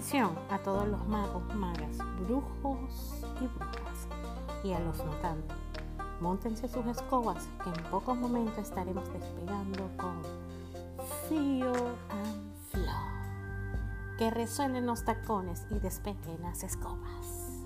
Atención 0.00 0.34
a 0.48 0.56
todos 0.56 0.88
los 0.88 1.06
magos, 1.08 1.42
magas, 1.54 1.98
brujos 2.26 3.22
y 3.38 3.46
brujas, 3.48 4.08
y 4.64 4.72
a 4.72 4.80
los 4.80 4.96
no 4.96 5.10
tanto. 5.16 5.54
Móntense 6.22 6.68
sus 6.68 6.86
escobas, 6.86 7.46
que 7.62 7.68
en 7.68 7.90
pocos 7.90 8.16
momentos 8.16 8.56
estaremos 8.56 9.04
despegando 9.12 9.90
con 9.98 10.22
Feel 11.28 11.66
and 12.08 12.56
Flow. 12.70 14.16
Que 14.16 14.30
resuenen 14.30 14.86
los 14.86 15.04
tacones 15.04 15.66
y 15.70 15.78
despeguen 15.80 16.40
las 16.40 16.62
escobas. 16.62 17.60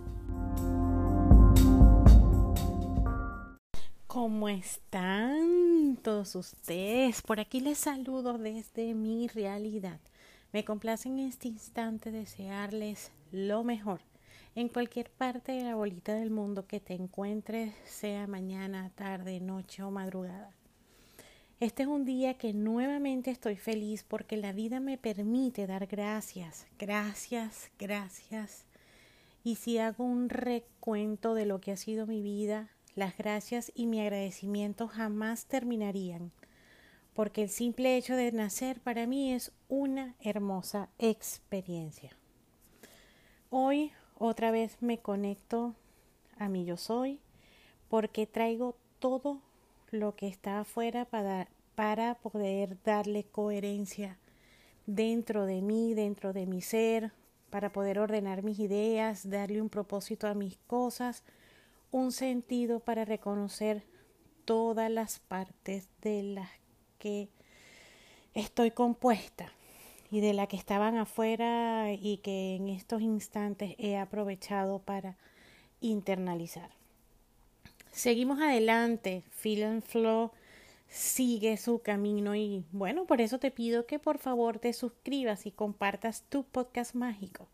¿Cómo 4.09 4.49
están 4.49 5.97
todos 6.03 6.35
ustedes? 6.35 7.23
Por 7.23 7.39
aquí 7.39 7.61
les 7.61 7.79
saludo 7.79 8.39
desde 8.39 8.93
mi 8.93 9.29
realidad. 9.29 10.01
Me 10.55 10.65
complace 10.65 11.09
en 11.09 11.19
este 11.19 11.49
instante 11.49 12.13
desearles 12.13 13.11
lo 13.33 13.65
mejor 13.65 14.03
en 14.55 14.69
cualquier 14.69 15.11
parte 15.11 15.51
de 15.51 15.65
la 15.65 15.75
bolita 15.75 16.15
del 16.15 16.31
mundo 16.31 16.69
que 16.69 16.79
te 16.79 16.95
encuentres, 16.95 17.75
sea 17.85 18.29
mañana, 18.29 18.93
tarde, 18.95 19.41
noche 19.41 19.83
o 19.83 19.91
madrugada. 19.91 20.53
Este 21.59 21.83
es 21.83 21.89
un 21.89 22.05
día 22.05 22.35
que 22.35 22.53
nuevamente 22.53 23.33
estoy 23.33 23.57
feliz 23.57 24.05
porque 24.05 24.37
la 24.37 24.53
vida 24.53 24.79
me 24.79 24.97
permite 24.97 25.67
dar 25.67 25.89
gracias, 25.89 26.69
gracias, 26.79 27.73
gracias. 27.77 28.65
Y 29.43 29.57
si 29.57 29.79
hago 29.79 30.05
un 30.05 30.29
recuento 30.29 31.35
de 31.35 31.47
lo 31.47 31.61
que 31.61 31.73
ha 31.73 31.77
sido 31.77 32.07
mi 32.07 32.23
vida, 32.23 32.71
las 32.95 33.19
gracias 33.19 33.73
y 33.75 33.87
mi 33.87 34.01
agradecimiento 34.01 34.87
jamás 34.87 35.47
terminarían, 35.47 36.31
porque 37.15 37.45
el 37.45 37.49
simple 37.49 37.97
hecho 37.97 38.17
de 38.17 38.33
nacer 38.33 38.81
para 38.81 39.07
mí 39.07 39.33
es 39.33 39.53
una 39.69 40.15
hermosa 40.21 40.89
experiencia. 40.99 42.11
Hoy 43.51 43.93
otra 44.19 44.51
vez 44.51 44.77
me 44.81 44.99
conecto 44.99 45.75
a 46.39 46.49
mi 46.49 46.65
yo 46.65 46.77
soy, 46.77 47.21
porque 47.89 48.27
traigo 48.27 48.77
todo 48.99 49.41
lo 49.91 50.17
que 50.17 50.27
está 50.27 50.61
afuera 50.61 51.05
para, 51.05 51.49
para 51.77 52.17
poder 52.17 52.77
darle 52.83 53.25
coherencia 53.25 54.19
dentro 54.87 55.47
de 55.47 55.63
mí, 55.63 55.95
dentro 55.95 56.33
de 56.33 56.47
mi 56.47 56.61
ser, 56.63 57.13
para 57.51 57.71
poder 57.71 58.01
ordenar 58.01 58.43
mis 58.43 58.59
ideas, 58.59 59.31
darle 59.31 59.63
un 59.63 59.69
propósito 59.69 60.27
a 60.27 60.35
mis 60.35 60.57
cosas, 60.67 61.23
un 61.93 62.11
sentido 62.11 62.81
para 62.81 63.05
reconocer 63.05 63.85
todas 64.45 64.91
las 64.91 65.21
partes 65.21 65.89
de 66.03 66.23
las 66.25 66.64
que 67.05 67.29
estoy 68.33 68.71
compuesta 68.71 69.53
y 70.11 70.21
de 70.21 70.33
las 70.33 70.49
que 70.49 70.57
estaban 70.57 70.97
afuera 70.97 71.93
y 71.93 72.17
que 72.17 72.55
en 72.57 72.71
estos 72.71 73.03
instantes 73.03 73.75
he 73.77 73.99
aprovechado 73.99 74.79
para 74.79 75.19
internalizar. 75.83 76.71
Seguimos 77.93 78.41
adelante, 78.41 79.23
Feel 79.33 79.65
and 79.65 79.83
Flow 79.83 80.31
sigue 80.89 81.59
su 81.59 81.83
camino 81.83 82.35
y 82.35 82.65
bueno, 82.73 83.05
por 83.05 83.21
eso 83.21 83.39
te 83.39 83.51
pido 83.51 83.85
que 83.85 83.99
por 83.99 84.17
favor 84.17 84.59
te 84.59 84.73
suscribas 84.73 85.45
y 85.45 85.51
compartas 85.51 86.23
tu 86.31 86.45
podcast 86.45 86.95
mágico, 86.95 87.49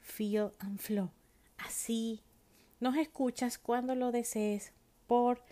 Feel 0.00 0.52
and 0.60 0.78
Flow. 0.78 1.10
Así 1.58 2.22
nos 2.78 2.96
escuchas 2.96 3.58
cuando 3.58 3.96
lo 3.96 4.12
desees 4.12 4.72
por 5.08 5.42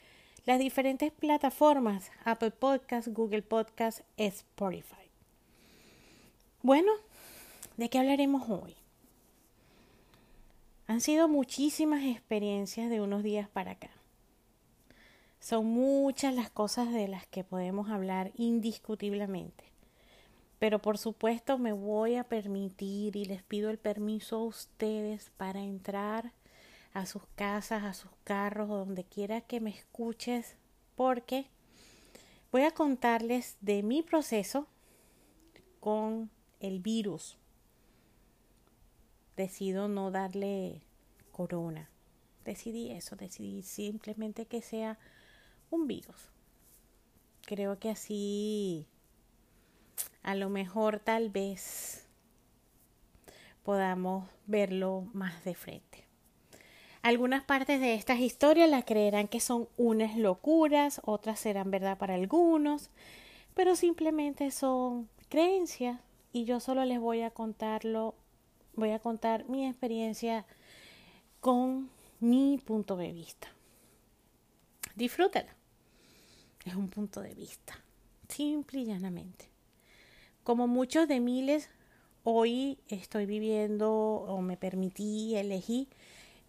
las 0.46 0.58
diferentes 0.58 1.10
plataformas 1.10 2.10
Apple 2.24 2.50
Podcast, 2.50 3.08
Google 3.08 3.42
Podcast, 3.42 4.00
Spotify. 4.16 5.10
Bueno, 6.62 6.92
¿de 7.76 7.88
qué 7.88 7.98
hablaremos 7.98 8.48
hoy? 8.50 8.76
Han 10.86 11.00
sido 11.00 11.28
muchísimas 11.28 12.04
experiencias 12.04 12.90
de 12.90 13.00
unos 13.00 13.22
días 13.22 13.48
para 13.48 13.72
acá. 13.72 13.90
Son 15.40 15.64
muchas 15.66 16.34
las 16.34 16.50
cosas 16.50 16.92
de 16.92 17.08
las 17.08 17.26
que 17.26 17.42
podemos 17.42 17.90
hablar 17.90 18.32
indiscutiblemente. 18.36 19.64
Pero 20.58 20.78
por 20.78 20.98
supuesto 20.98 21.58
me 21.58 21.72
voy 21.72 22.16
a 22.16 22.24
permitir 22.24 23.16
y 23.16 23.24
les 23.24 23.42
pido 23.42 23.70
el 23.70 23.78
permiso 23.78 24.36
a 24.36 24.44
ustedes 24.44 25.30
para 25.36 25.60
entrar 25.60 26.32
a 26.94 27.06
sus 27.06 27.26
casas, 27.34 27.82
a 27.82 27.92
sus 27.92 28.10
carros 28.22 28.70
o 28.70 28.76
donde 28.76 29.04
quiera 29.04 29.40
que 29.40 29.60
me 29.60 29.70
escuches, 29.70 30.56
porque 30.94 31.46
voy 32.52 32.62
a 32.62 32.70
contarles 32.70 33.56
de 33.60 33.82
mi 33.82 34.02
proceso 34.02 34.66
con 35.80 36.30
el 36.60 36.78
virus. 36.78 37.36
Decido 39.36 39.88
no 39.88 40.12
darle 40.12 40.82
corona. 41.32 41.90
Decidí 42.44 42.92
eso, 42.92 43.16
decidí 43.16 43.62
simplemente 43.62 44.46
que 44.46 44.62
sea 44.62 44.98
un 45.70 45.88
virus. 45.88 46.30
Creo 47.42 47.78
que 47.78 47.90
así 47.90 48.86
a 50.22 50.34
lo 50.36 50.48
mejor 50.48 51.00
tal 51.00 51.28
vez 51.28 52.06
podamos 53.64 54.28
verlo 54.46 55.08
más 55.12 55.44
de 55.44 55.54
frente. 55.54 56.03
Algunas 57.04 57.44
partes 57.44 57.82
de 57.82 57.92
estas 57.92 58.18
historias 58.18 58.66
las 58.70 58.86
creerán 58.86 59.28
que 59.28 59.38
son 59.38 59.68
unas 59.76 60.16
locuras, 60.16 61.02
otras 61.04 61.38
serán 61.38 61.70
verdad 61.70 61.98
para 61.98 62.14
algunos, 62.14 62.88
pero 63.52 63.76
simplemente 63.76 64.50
son 64.50 65.10
creencias 65.28 66.00
y 66.32 66.46
yo 66.46 66.60
solo 66.60 66.82
les 66.86 66.98
voy 66.98 67.20
a 67.20 67.30
contarlo, 67.30 68.14
voy 68.74 68.92
a 68.92 69.00
contar 69.00 69.46
mi 69.50 69.66
experiencia 69.66 70.46
con 71.40 71.90
mi 72.20 72.56
punto 72.64 72.96
de 72.96 73.12
vista. 73.12 73.48
Disfrútala. 74.94 75.54
Es 76.64 76.74
un 76.74 76.88
punto 76.88 77.20
de 77.20 77.34
vista, 77.34 77.84
simple 78.30 78.80
y 78.80 78.86
llanamente. 78.86 79.50
Como 80.42 80.66
muchos 80.66 81.06
de 81.06 81.20
miles, 81.20 81.68
hoy 82.22 82.78
estoy 82.88 83.26
viviendo 83.26 83.92
o 83.92 84.40
me 84.40 84.56
permití, 84.56 85.36
elegí 85.36 85.90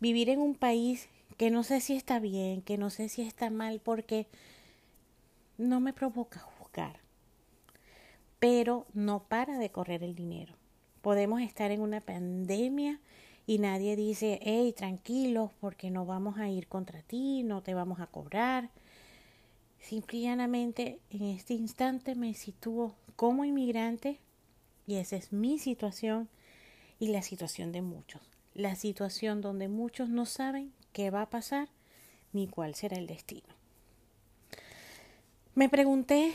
vivir 0.06 0.30
en 0.30 0.40
un 0.40 0.54
país 0.54 1.10
que 1.36 1.50
no 1.50 1.64
sé 1.64 1.82
si 1.82 1.96
está 1.96 2.20
bien, 2.20 2.62
que 2.62 2.78
no 2.78 2.92
sé 2.92 3.10
si 3.10 3.24
está 3.24 3.50
mal, 3.50 3.82
porque 3.84 4.28
no 5.58 5.80
me 5.80 5.94
provoca 5.94 6.40
juzgar. 6.40 7.00
Pero 8.38 8.86
no 8.94 9.24
para 9.24 9.58
de 9.58 9.72
correr 9.72 10.04
el 10.04 10.14
dinero. 10.14 10.54
Podemos 11.02 11.42
estar 11.42 11.72
en 11.72 11.82
una 11.82 12.02
pandemia 12.02 13.00
y 13.48 13.58
nadie 13.58 13.96
dice, 13.96 14.38
hey, 14.44 14.76
tranquilos, 14.78 15.50
porque 15.60 15.90
no 15.90 16.06
vamos 16.06 16.38
a 16.38 16.50
ir 16.50 16.68
contra 16.68 17.02
ti, 17.02 17.42
no 17.42 17.64
te 17.64 17.74
vamos 17.74 18.00
a 18.00 18.06
cobrar. 18.06 18.70
Simplemente 19.80 21.00
en 21.10 21.24
este 21.24 21.56
instante 21.56 22.14
me 22.14 22.36
sitúo 22.36 22.94
como 23.16 23.44
inmigrante 23.44 24.20
y 24.86 24.98
esa 24.98 25.16
es 25.16 25.34
mi 25.34 25.58
situación 25.58 26.30
y 27.00 27.08
la 27.08 27.24
situación 27.24 27.72
de 27.72 27.82
muchos 27.82 28.35
la 28.56 28.76
situación 28.76 29.42
donde 29.42 29.68
muchos 29.68 30.10
no 30.10 30.26
saben 30.26 30.74
qué 30.94 31.12
va 31.12 31.22
a 31.22 31.30
pasar 31.30 31.68
ni 32.32 32.48
cuál 32.48 32.74
será 32.74 32.98
el 32.98 33.06
destino. 33.06 33.54
Me 35.54 35.70
pregunté, 35.70 36.34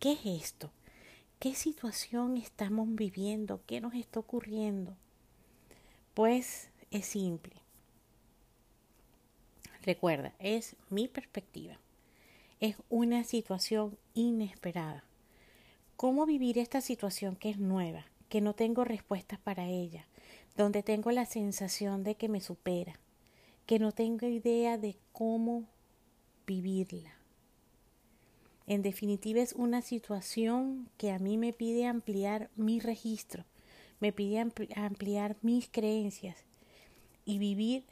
¿qué 0.00 0.12
es 0.12 0.26
esto? 0.26 0.70
¿Qué 1.38 1.54
situación 1.54 2.36
estamos 2.36 2.92
viviendo? 2.94 3.62
¿Qué 3.66 3.80
nos 3.80 3.94
está 3.94 4.20
ocurriendo? 4.20 4.96
Pues 6.12 6.68
es 6.90 7.06
simple. 7.06 7.54
Recuerda, 9.82 10.32
es 10.38 10.76
mi 10.90 11.08
perspectiva. 11.08 11.78
Es 12.60 12.76
una 12.88 13.22
situación 13.24 13.96
inesperada. 14.14 15.04
¿Cómo 15.96 16.26
vivir 16.26 16.58
esta 16.58 16.80
situación 16.80 17.36
que 17.36 17.50
es 17.50 17.58
nueva, 17.58 18.06
que 18.28 18.40
no 18.40 18.54
tengo 18.54 18.84
respuestas 18.84 19.38
para 19.38 19.66
ella, 19.68 20.06
donde 20.56 20.82
tengo 20.82 21.10
la 21.10 21.26
sensación 21.26 22.04
de 22.04 22.14
que 22.14 22.28
me 22.28 22.40
supera, 22.40 22.98
que 23.66 23.78
no 23.78 23.92
tengo 23.92 24.26
idea 24.26 24.78
de 24.78 24.96
cómo 25.12 25.64
vivirla. 26.46 27.12
En 28.66 28.82
definitiva 28.82 29.40
es 29.40 29.52
una 29.52 29.82
situación 29.82 30.88
que 30.96 31.12
a 31.12 31.18
mí 31.18 31.36
me 31.36 31.52
pide 31.52 31.86
ampliar 31.86 32.50
mi 32.56 32.80
registro, 32.80 33.44
me 34.00 34.12
pide 34.12 34.38
ampliar 34.74 35.36
mis 35.42 35.68
creencias 35.68 36.36
y 37.24 37.38
vivir 37.38 37.84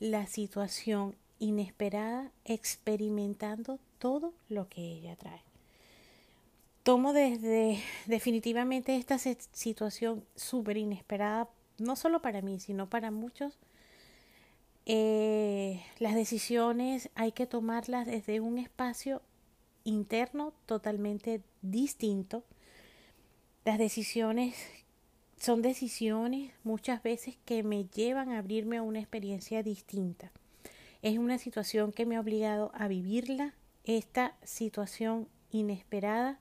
la 0.00 0.26
situación 0.26 1.14
inesperada 1.38 2.30
experimentando 2.44 3.78
todo 3.98 4.32
lo 4.48 4.68
que 4.68 4.82
ella 4.82 5.16
trae. 5.16 5.42
Tomo 6.82 7.12
desde 7.12 7.82
definitivamente 8.06 8.96
esta 8.96 9.18
situación 9.18 10.24
súper 10.36 10.78
inesperada 10.78 11.48
no 11.78 11.96
solo 11.96 12.22
para 12.22 12.42
mí, 12.42 12.60
sino 12.60 12.88
para 12.88 13.10
muchos, 13.10 13.58
eh, 14.86 15.82
las 15.98 16.14
decisiones 16.14 17.10
hay 17.14 17.32
que 17.32 17.46
tomarlas 17.46 18.06
desde 18.06 18.40
un 18.40 18.58
espacio 18.58 19.22
interno 19.84 20.52
totalmente 20.66 21.42
distinto. 21.62 22.44
Las 23.64 23.78
decisiones 23.78 24.54
son 25.38 25.62
decisiones 25.62 26.52
muchas 26.64 27.02
veces 27.02 27.36
que 27.44 27.62
me 27.62 27.84
llevan 27.84 28.30
a 28.30 28.38
abrirme 28.38 28.78
a 28.78 28.82
una 28.82 28.98
experiencia 28.98 29.62
distinta. 29.62 30.32
Es 31.02 31.18
una 31.18 31.38
situación 31.38 31.92
que 31.92 32.06
me 32.06 32.16
ha 32.16 32.20
obligado 32.20 32.72
a 32.74 32.88
vivirla, 32.88 33.54
esta 33.84 34.36
situación 34.42 35.28
inesperada. 35.50 36.40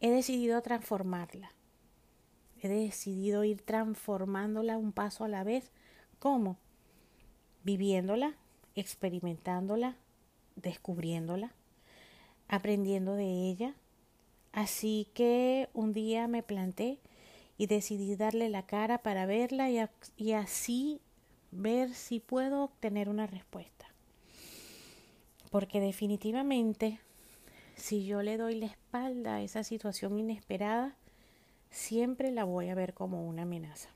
He 0.00 0.10
decidido 0.10 0.60
transformarla. 0.62 1.52
He 2.62 2.68
decidido 2.68 3.42
ir 3.42 3.60
transformándola 3.60 4.78
un 4.78 4.92
paso 4.92 5.24
a 5.24 5.28
la 5.28 5.42
vez. 5.42 5.72
¿Cómo? 6.20 6.58
Viviéndola, 7.64 8.36
experimentándola, 8.76 9.96
descubriéndola, 10.54 11.52
aprendiendo 12.46 13.14
de 13.16 13.48
ella. 13.50 13.74
Así 14.52 15.08
que 15.12 15.70
un 15.74 15.92
día 15.92 16.28
me 16.28 16.44
planté 16.44 17.00
y 17.58 17.66
decidí 17.66 18.14
darle 18.14 18.48
la 18.48 18.64
cara 18.64 18.98
para 18.98 19.26
verla 19.26 19.68
y, 19.68 19.80
y 20.16 20.32
así 20.32 21.00
ver 21.50 21.92
si 21.94 22.20
puedo 22.20 22.62
obtener 22.62 23.08
una 23.08 23.26
respuesta. 23.26 23.86
Porque 25.50 25.80
definitivamente, 25.80 27.00
si 27.74 28.06
yo 28.06 28.22
le 28.22 28.36
doy 28.36 28.54
la 28.54 28.66
espalda 28.66 29.36
a 29.36 29.42
esa 29.42 29.64
situación 29.64 30.16
inesperada, 30.16 30.96
siempre 31.72 32.30
la 32.30 32.44
voy 32.44 32.68
a 32.68 32.76
ver 32.76 32.94
como 32.94 33.26
una 33.26 33.42
amenaza. 33.42 33.88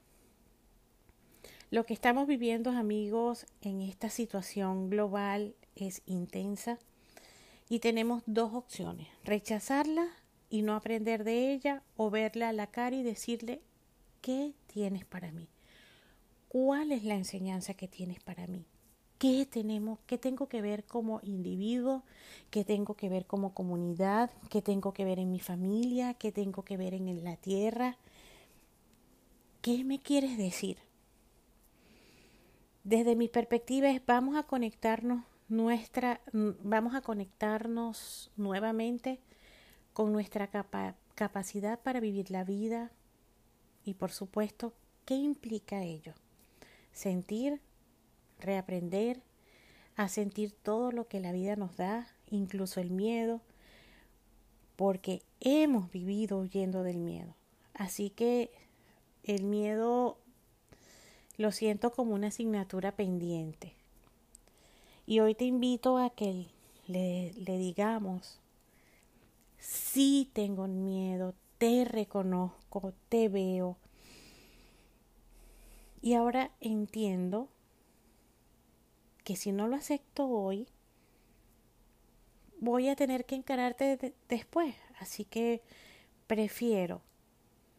Lo 1.70 1.84
que 1.84 1.94
estamos 1.94 2.26
viviendo, 2.26 2.70
amigos, 2.70 3.46
en 3.61 3.81
esta 3.81 4.08
situación 4.08 4.90
global 4.90 5.55
es 5.75 6.02
intensa 6.06 6.78
y 7.69 7.81
tenemos 7.81 8.23
dos 8.26 8.55
opciones, 8.55 9.08
rechazarla 9.25 10.08
y 10.49 10.62
no 10.62 10.75
aprender 10.75 11.25
de 11.25 11.52
ella 11.52 11.82
o 11.96 12.11
verla 12.11 12.49
a 12.49 12.52
la 12.52 12.69
cara 12.69 12.96
y 12.96 13.02
decirle, 13.02 13.61
¿qué 14.20 14.55
tienes 14.67 15.05
para 15.05 15.32
mí? 15.32 15.49
¿Cuál 16.49 16.93
es 16.93 17.05
la 17.05 17.17
enseñanza 17.17 17.75
que 17.75 17.88
tienes 17.88 18.20
para 18.23 18.46
mí? 18.46 18.64
¿Qué 19.19 19.47
tenemos, 19.47 19.99
qué 20.07 20.19
tengo 20.19 20.47
que 20.49 20.61
ver 20.61 20.85
como 20.85 21.21
individuo? 21.23 22.03
¿Qué 22.51 22.65
tengo 22.65 22.95
que 22.95 23.09
ver 23.09 23.27
como 23.27 23.55
comunidad? 23.55 24.31
¿Qué 24.51 24.61
tengo 24.61 24.93
que 24.93 25.05
ver 25.07 25.19
en 25.19 25.31
mi 25.31 25.41
familia? 25.41 26.15
¿Qué 26.15 26.33
tengo 26.33 26.65
que 26.65 26.77
ver 26.77 26.93
en 26.93 27.25
la 27.25 27.37
tierra? 27.37 27.97
¿Qué 29.63 29.85
me 29.85 30.01
quieres 30.01 30.37
decir? 30.37 30.77
Desde 32.85 33.17
mi 33.17 33.29
perspectiva 33.29 33.91
es 33.91 34.05
vamos 34.05 34.37
a 34.37 34.43
conectarnos 34.43 35.25
nuestra 35.49 36.21
vamos 36.33 36.95
a 36.95 37.01
conectarnos 37.01 38.31
nuevamente 38.37 39.21
con 39.93 40.12
nuestra 40.12 40.51
capacidad 41.15 41.81
para 41.81 42.01
vivir 42.01 42.31
la 42.31 42.45
vida 42.45 42.91
y 43.85 43.95
por 43.95 44.11
supuesto, 44.11 44.75
¿qué 45.05 45.15
implica 45.15 45.83
ello? 45.83 46.12
Sentir, 46.93 47.61
reaprender 48.41 49.23
a 49.97 50.09
sentir 50.09 50.53
todo 50.53 50.93
lo 50.93 51.09
que 51.09 51.21
la 51.21 51.33
vida 51.33 51.56
nos 51.56 51.77
da, 51.77 52.06
incluso 52.31 52.81
el 52.81 52.91
miedo, 52.91 53.41
porque 54.77 55.23
hemos 55.41 55.91
vivido 55.91 56.38
huyendo 56.38 56.83
del 56.83 56.99
miedo. 56.99 57.35
Así 57.75 58.11
que 58.11 58.50
el 59.25 59.44
miedo 59.44 60.19
lo 61.38 61.53
siento 61.53 61.93
como 61.93 62.15
una 62.15 62.29
asignatura 62.29 62.93
pendiente. 62.93 63.73
Y 65.06 65.21
hoy 65.21 65.35
te 65.35 65.44
invito 65.44 65.99
a 65.99 66.11
que 66.11 66.49
le, 66.87 67.33
le 67.35 67.59
digamos 67.59 68.41
sí 69.67 70.31
tengo 70.33 70.67
miedo, 70.69 71.35
te 71.59 71.85
reconozco, 71.85 72.93
te 73.09 73.29
veo. 73.29 73.77
Y 76.03 76.15
ahora 76.15 76.50
entiendo 76.61 77.49
que 79.26 79.34
si 79.34 79.50
no 79.50 79.67
lo 79.67 79.75
acepto 79.75 80.28
hoy, 80.28 80.69
voy 82.61 82.88
a 82.88 82.94
tener 82.94 83.26
que 83.26 83.34
encararte 83.34 84.14
después. 84.28 84.76
Así 85.00 85.25
que 85.25 85.62
prefiero 86.28 87.02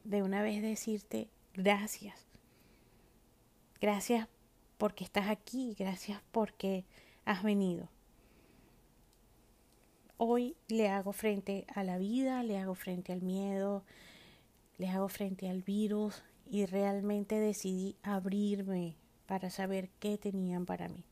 de 0.03 0.23
una 0.23 0.41
vez 0.41 0.61
decirte 0.61 1.29
gracias. 1.53 2.27
Gracias 3.79 4.27
porque 4.77 5.05
estás 5.05 5.29
aquí, 5.29 5.73
gracias 5.79 6.21
porque 6.31 6.83
has 7.23 7.44
venido 7.44 7.88
hoy 10.17 10.55
le 10.67 10.89
hago 10.89 11.13
frente 11.13 11.65
a 11.73 11.83
la 11.83 11.97
vida, 11.97 12.44
le 12.44 12.57
hago 12.57 12.75
frente 12.75 13.13
al 13.13 13.21
miedo, 13.21 13.83
le 14.77 14.89
hago 14.89 15.07
frente 15.07 15.49
al 15.49 15.61
virus 15.61 16.23
y 16.45 16.65
realmente 16.65 17.39
decidí 17.39 17.95
abrirme 18.03 18.95
para 19.27 19.49
saber 19.49 19.89
qué 19.99 20.17
tenían 20.17 20.65
para 20.65 20.89
mí. 20.89 21.06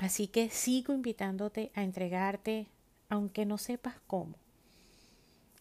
Así 0.00 0.28
que 0.28 0.48
sigo 0.48 0.94
invitándote 0.94 1.70
a 1.74 1.82
entregarte, 1.82 2.68
aunque 3.10 3.44
no 3.44 3.58
sepas 3.58 4.00
cómo. 4.06 4.34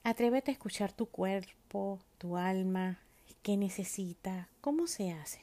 Atrévete 0.03 0.49
a 0.49 0.53
escuchar 0.53 0.93
tu 0.93 1.07
cuerpo, 1.07 1.99
tu 2.17 2.37
alma, 2.37 2.99
qué 3.41 3.57
necesita, 3.57 4.47
cómo 4.61 4.87
se 4.87 5.11
hace. 5.11 5.41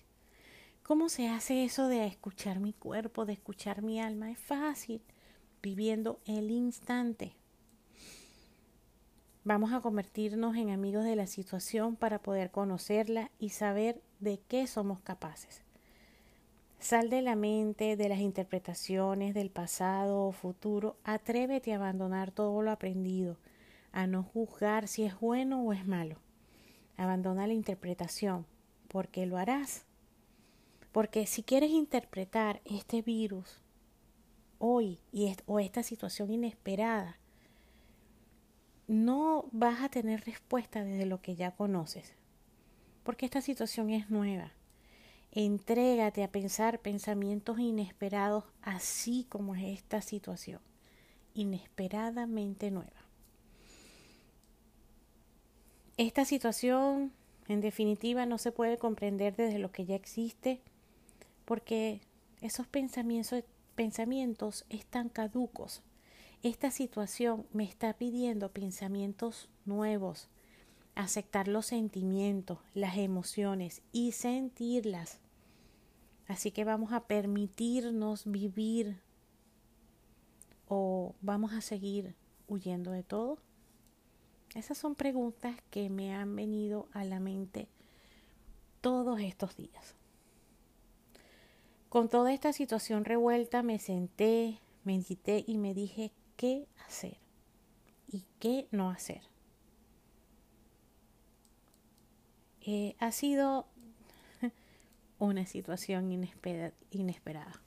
¿Cómo 0.83 1.11
se 1.11 1.29
hace 1.29 1.65
eso 1.65 1.89
de 1.89 2.07
escuchar 2.07 2.59
mi 2.59 2.73
cuerpo, 2.73 3.27
de 3.27 3.35
escuchar 3.35 3.83
mi 3.83 4.01
alma? 4.01 4.31
Es 4.31 4.39
fácil 4.39 5.03
viviendo 5.61 6.19
el 6.25 6.51
instante. 6.51 7.35
Vamos 9.45 9.75
a 9.75 9.81
convertirnos 9.83 10.57
en 10.57 10.71
amigos 10.71 11.05
de 11.05 11.17
la 11.17 11.27
situación 11.27 11.97
para 11.97 12.23
poder 12.23 12.51
conocerla 12.51 13.31
y 13.39 13.51
saber 13.51 14.01
de 14.21 14.41
qué 14.49 14.67
somos 14.67 15.01
capaces. 15.01 15.66
Sal 16.79 17.11
de 17.11 17.23
la 17.23 17.37
mente, 17.37 17.97
de 17.97 18.09
las 18.09 18.21
interpretaciones 18.21 19.35
del 19.35 19.51
pasado 19.51 20.27
o 20.27 20.33
futuro, 20.33 20.97
atrévete 21.05 21.73
a 21.73 21.77
abandonar 21.77 22.31
todo 22.31 22.63
lo 22.63 22.71
aprendido, 22.71 23.39
a 23.93 24.07
no 24.07 24.23
juzgar 24.23 24.87
si 24.87 25.05
es 25.05 25.19
bueno 25.19 25.63
o 25.63 25.73
es 25.73 25.87
malo. 25.87 26.17
Abandona 26.97 27.47
la 27.47 27.55
interpretación, 27.55 28.47
porque 28.89 29.27
lo 29.27 29.39
harás. 29.39 29.85
Porque 30.93 31.27
si 31.27 31.43
quieres 31.43 31.71
interpretar 31.71 32.61
este 32.65 33.03
virus 33.03 33.61
hoy 34.59 35.01
y 35.13 35.35
o 35.47 35.61
esta 35.61 35.83
situación 35.83 36.31
inesperada, 36.31 37.19
no 38.87 39.49
vas 39.51 39.83
a 39.83 39.89
tener 39.89 40.25
respuesta 40.25 40.85
desde 40.85 41.07
lo 41.07 41.21
que 41.21 41.35
ya 41.35 41.51
conoces, 41.51 42.15
porque 43.03 43.27
esta 43.27 43.41
situación 43.41 43.91
es 43.91 44.11
nueva. 44.11 44.53
Entrégate 45.39 46.25
a 46.25 46.33
pensar 46.33 46.81
pensamientos 46.81 47.59
inesperados 47.59 48.45
así 48.63 49.27
como 49.29 49.55
es 49.55 49.65
esta 49.65 50.01
situación, 50.01 50.63
inesperadamente 51.35 52.71
nueva. 52.71 53.05
Esta 55.99 56.25
situación, 56.25 57.13
en 57.49 57.61
definitiva, 57.61 58.25
no 58.25 58.39
se 58.39 58.51
puede 58.51 58.79
comprender 58.79 59.37
desde 59.37 59.59
lo 59.59 59.71
que 59.71 59.85
ya 59.85 59.95
existe, 59.95 60.63
porque 61.45 62.01
esos 62.41 62.67
pensamientos 62.67 63.45
pensamientos 63.75 64.65
están 64.71 65.11
caducos. 65.11 65.83
Esta 66.43 66.71
situación 66.71 67.47
me 67.53 67.65
está 67.65 67.93
pidiendo 67.93 68.53
pensamientos 68.53 69.51
nuevos, 69.67 70.31
aceptar 70.95 71.47
los 71.47 71.67
sentimientos, 71.67 72.59
las 72.73 72.97
emociones 72.97 73.83
y 73.93 74.13
sentirlas. 74.13 75.21
Así 76.29 76.51
que 76.51 76.65
vamos 76.65 76.93
a 76.93 77.07
permitirnos 77.07 78.25
vivir 78.25 79.01
o 80.69 81.15
vamos 81.21 81.53
a 81.53 81.61
seguir 81.61 82.15
huyendo 82.49 82.91
de 82.91 83.03
todo. 83.03 83.39
Esas 84.55 84.79
son 84.79 84.95
preguntas 84.95 85.57
que 85.71 85.91
me 85.91 86.15
han 86.15 86.35
venido 86.35 86.89
a 86.93 87.05
la 87.05 87.21
mente 87.21 87.69
todos 88.81 89.21
estos 89.21 89.57
días. 89.57 89.95
Con 91.89 92.09
toda 92.09 92.33
esta 92.33 92.53
situación 92.53 93.05
revuelta 93.05 93.63
me 93.63 93.79
senté, 93.79 94.59
medité 94.85 95.45
y 95.47 95.59
me 95.59 95.75
dije 95.75 96.13
qué 96.37 96.67
hacer 96.87 97.17
y 98.09 98.25
qué 98.39 98.67
no 98.71 98.91
hacer. 98.91 99.23
Eh, 102.63 102.97
ha 102.99 103.13
sido 103.13 103.67
una 105.19 105.47
situación 105.47 106.13
inesperada. 106.91 107.63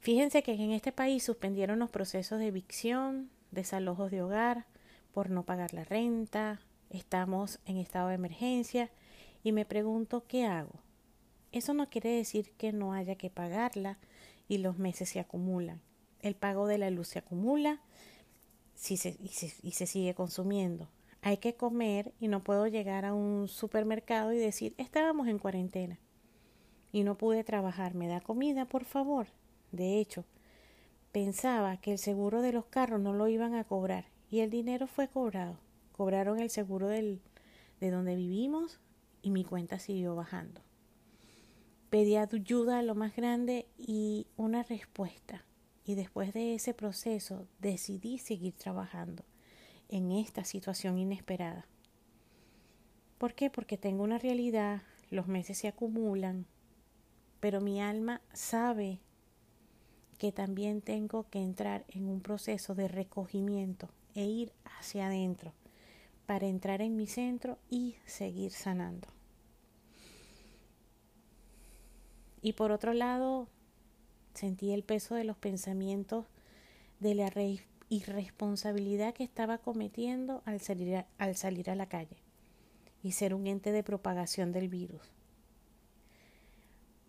Fíjense 0.00 0.42
que 0.42 0.52
en 0.54 0.72
este 0.72 0.92
país 0.92 1.22
suspendieron 1.22 1.78
los 1.78 1.90
procesos 1.90 2.38
de 2.38 2.46
evicción, 2.46 3.30
desalojos 3.50 4.10
de 4.10 4.22
hogar 4.22 4.66
por 5.12 5.30
no 5.30 5.44
pagar 5.44 5.74
la 5.74 5.84
renta, 5.84 6.60
estamos 6.88 7.58
en 7.66 7.76
estado 7.76 8.08
de 8.08 8.14
emergencia 8.14 8.90
y 9.42 9.52
me 9.52 9.64
pregunto 9.64 10.24
qué 10.26 10.46
hago. 10.46 10.80
Eso 11.52 11.74
no 11.74 11.90
quiere 11.90 12.10
decir 12.10 12.52
que 12.52 12.72
no 12.72 12.92
haya 12.92 13.16
que 13.16 13.28
pagarla 13.28 13.98
y 14.48 14.58
los 14.58 14.78
meses 14.78 15.08
se 15.08 15.20
acumulan. 15.20 15.80
El 16.20 16.34
pago 16.34 16.66
de 16.66 16.78
la 16.78 16.90
luz 16.90 17.08
se 17.08 17.18
acumula 17.18 17.80
y, 18.88 18.96
se, 18.96 19.16
y 19.62 19.72
se 19.72 19.86
sigue 19.86 20.14
consumiendo. 20.14 20.88
Hay 21.22 21.36
que 21.36 21.54
comer 21.54 22.12
y 22.18 22.28
no 22.28 22.40
puedo 22.40 22.66
llegar 22.66 23.04
a 23.04 23.14
un 23.14 23.48
supermercado 23.48 24.32
y 24.32 24.38
decir, 24.38 24.74
estábamos 24.78 25.28
en 25.28 25.38
cuarentena 25.38 25.98
y 26.92 27.02
no 27.04 27.16
pude 27.16 27.44
trabajar, 27.44 27.94
¿me 27.94 28.08
da 28.08 28.20
comida, 28.20 28.64
por 28.64 28.84
favor? 28.84 29.28
De 29.70 29.98
hecho, 29.98 30.24
pensaba 31.12 31.76
que 31.76 31.92
el 31.92 31.98
seguro 31.98 32.42
de 32.42 32.52
los 32.52 32.66
carros 32.66 33.00
no 33.00 33.12
lo 33.12 33.28
iban 33.28 33.54
a 33.54 33.64
cobrar 33.64 34.06
y 34.30 34.40
el 34.40 34.50
dinero 34.50 34.86
fue 34.86 35.08
cobrado. 35.08 35.58
Cobraron 35.92 36.40
el 36.40 36.50
seguro 36.50 36.88
del, 36.88 37.20
de 37.80 37.90
donde 37.90 38.16
vivimos 38.16 38.80
y 39.22 39.30
mi 39.30 39.44
cuenta 39.44 39.78
siguió 39.78 40.14
bajando. 40.14 40.62
Pedí 41.90 42.16
ayuda 42.16 42.78
a 42.78 42.82
lo 42.82 42.94
más 42.94 43.14
grande 43.14 43.66
y 43.76 44.26
una 44.36 44.62
respuesta. 44.62 45.44
Y 45.84 45.96
después 45.96 46.32
de 46.32 46.54
ese 46.54 46.72
proceso 46.72 47.48
decidí 47.58 48.18
seguir 48.18 48.54
trabajando 48.54 49.24
en 49.90 50.12
esta 50.12 50.44
situación 50.44 50.98
inesperada. 50.98 51.66
¿Por 53.18 53.34
qué? 53.34 53.50
Porque 53.50 53.76
tengo 53.76 54.02
una 54.02 54.18
realidad, 54.18 54.82
los 55.10 55.26
meses 55.26 55.58
se 55.58 55.68
acumulan, 55.68 56.46
pero 57.40 57.60
mi 57.60 57.82
alma 57.82 58.22
sabe 58.32 59.00
que 60.18 60.32
también 60.32 60.80
tengo 60.80 61.28
que 61.28 61.40
entrar 61.42 61.84
en 61.88 62.08
un 62.08 62.20
proceso 62.20 62.74
de 62.74 62.88
recogimiento 62.88 63.88
e 64.14 64.24
ir 64.24 64.52
hacia 64.64 65.06
adentro 65.06 65.52
para 66.26 66.46
entrar 66.46 66.80
en 66.82 66.96
mi 66.96 67.06
centro 67.06 67.58
y 67.68 67.96
seguir 68.06 68.52
sanando. 68.52 69.08
Y 72.42 72.52
por 72.52 72.72
otro 72.72 72.94
lado, 72.94 73.48
sentí 74.34 74.72
el 74.72 74.82
peso 74.82 75.14
de 75.14 75.24
los 75.24 75.36
pensamientos 75.36 76.26
de 77.00 77.14
la 77.14 77.30
irresponsabilidad 77.90 79.12
que 79.12 79.24
estaba 79.24 79.58
cometiendo 79.58 80.42
al 80.46 80.60
salir, 80.60 80.96
a, 80.96 81.06
al 81.18 81.34
salir 81.34 81.68
a 81.68 81.74
la 81.74 81.88
calle 81.88 82.16
y 83.02 83.12
ser 83.12 83.34
un 83.34 83.46
ente 83.46 83.72
de 83.72 83.82
propagación 83.82 84.52
del 84.52 84.68
virus. 84.68 85.02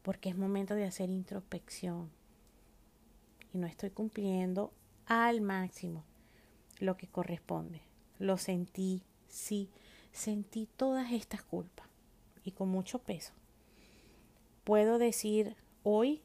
Porque 0.01 0.29
es 0.29 0.37
momento 0.37 0.73
de 0.73 0.85
hacer 0.85 1.09
introspección 1.09 2.09
y 3.53 3.59
no 3.59 3.67
estoy 3.67 3.91
cumpliendo 3.91 4.73
al 5.05 5.41
máximo 5.41 6.03
lo 6.79 6.97
que 6.97 7.07
corresponde. 7.07 7.81
Lo 8.17 8.37
sentí, 8.37 9.03
sí, 9.27 9.69
sentí 10.11 10.67
todas 10.77 11.11
estas 11.11 11.43
culpas 11.43 11.87
y 12.43 12.51
con 12.51 12.69
mucho 12.69 12.99
peso. 12.99 13.33
Puedo 14.63 14.97
decir 14.97 15.55
hoy 15.83 16.23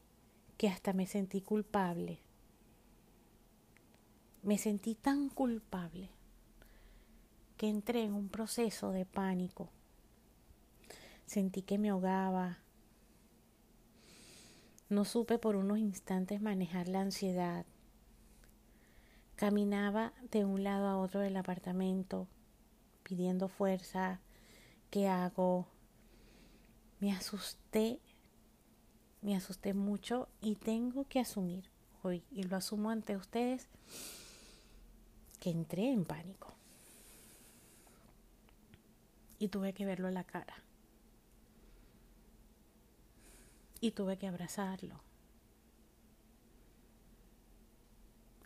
que 0.57 0.67
hasta 0.67 0.93
me 0.93 1.05
sentí 1.05 1.41
culpable 1.41 2.21
me 4.47 4.57
sentí 4.57 4.95
tan 4.95 5.27
culpable 5.27 6.09
que 7.57 7.67
entré 7.67 8.03
en 8.03 8.13
un 8.13 8.29
proceso 8.29 8.91
de 8.91 9.03
pánico. 9.03 9.67
Sentí 11.25 11.63
que 11.63 11.77
me 11.77 11.89
ahogaba. 11.89 12.59
No 14.87 15.03
supe 15.03 15.37
por 15.37 15.57
unos 15.57 15.79
instantes 15.79 16.41
manejar 16.41 16.87
la 16.87 17.01
ansiedad. 17.01 17.65
Caminaba 19.35 20.13
de 20.31 20.45
un 20.45 20.63
lado 20.63 20.87
a 20.87 20.95
otro 20.97 21.19
del 21.19 21.35
apartamento 21.35 22.29
pidiendo 23.03 23.49
fuerza. 23.49 24.21
¿Qué 24.89 25.09
hago? 25.09 25.67
Me 27.01 27.11
asusté, 27.11 27.99
me 29.21 29.35
asusté 29.35 29.73
mucho 29.73 30.29
y 30.39 30.55
tengo 30.55 31.03
que 31.03 31.19
asumir 31.19 31.69
hoy, 32.01 32.23
y 32.31 32.43
lo 32.43 32.55
asumo 32.55 32.91
ante 32.91 33.17
ustedes, 33.17 33.67
que 35.39 35.49
entré 35.49 35.91
en 35.91 36.05
pánico. 36.05 36.53
Y 39.39 39.49
tuve 39.49 39.73
que 39.73 39.85
verlo 39.85 40.07
en 40.07 40.15
la 40.15 40.23
cara. 40.23 40.55
Y 43.79 43.91
tuve 43.91 44.17
que 44.17 44.27
abrazarlo. 44.27 44.99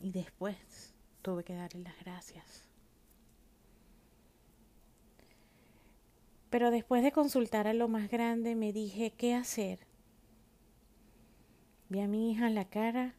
Y 0.02 0.12
después 0.12 0.94
tuve 1.22 1.44
que 1.44 1.56
darle 1.56 1.82
las 1.82 1.98
gracias. 2.00 2.68
Pero 6.50 6.70
después 6.70 7.02
de 7.02 7.14
consultar 7.14 7.68
a 7.68 7.74
lo 7.74 7.88
más 7.88 8.10
grande 8.10 8.56
me 8.56 8.74
dije, 8.74 9.12
¿qué 9.12 9.34
hacer? 9.34 9.80
Vi 11.88 12.02
a 12.02 12.08
mi 12.08 12.32
hija 12.32 12.48
en 12.48 12.56
la 12.56 12.66
cara 12.66 13.16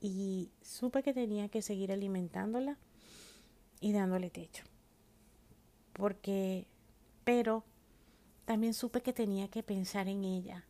y 0.00 0.50
supe 0.62 1.02
que 1.02 1.12
tenía 1.12 1.48
que 1.48 1.62
seguir 1.62 1.92
alimentándola 1.92 2.78
y 3.80 3.92
dándole 3.92 4.30
techo. 4.30 4.64
Porque, 5.92 6.66
pero 7.24 7.64
también 8.44 8.74
supe 8.74 9.02
que 9.02 9.12
tenía 9.12 9.48
que 9.48 9.62
pensar 9.62 10.08
en 10.08 10.24
ella, 10.24 10.64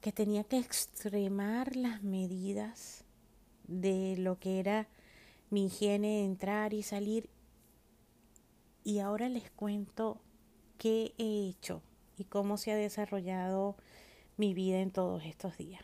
que 0.00 0.12
tenía 0.12 0.44
que 0.44 0.58
extremar 0.58 1.76
las 1.76 2.02
medidas 2.02 3.04
de 3.68 4.16
lo 4.16 4.38
que 4.38 4.60
era 4.60 4.88
mi 5.50 5.66
higiene, 5.66 6.24
entrar 6.24 6.72
y 6.72 6.82
salir. 6.82 7.28
Y 8.84 9.00
ahora 9.00 9.28
les 9.28 9.50
cuento 9.50 10.20
qué 10.78 11.14
he 11.18 11.48
hecho 11.48 11.82
y 12.16 12.24
cómo 12.24 12.56
se 12.56 12.72
ha 12.72 12.76
desarrollado 12.76 13.76
mi 14.36 14.54
vida 14.54 14.80
en 14.80 14.90
todos 14.90 15.24
estos 15.24 15.56
días. 15.58 15.82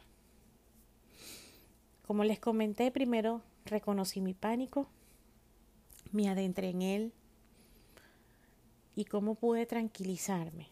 Como 2.12 2.24
les 2.24 2.38
comenté, 2.38 2.90
primero 2.90 3.40
reconocí 3.64 4.20
mi 4.20 4.34
pánico, 4.34 4.86
me 6.10 6.28
adentré 6.28 6.68
en 6.68 6.82
él 6.82 7.12
y 8.94 9.06
cómo 9.06 9.34
pude 9.34 9.64
tranquilizarme 9.64 10.68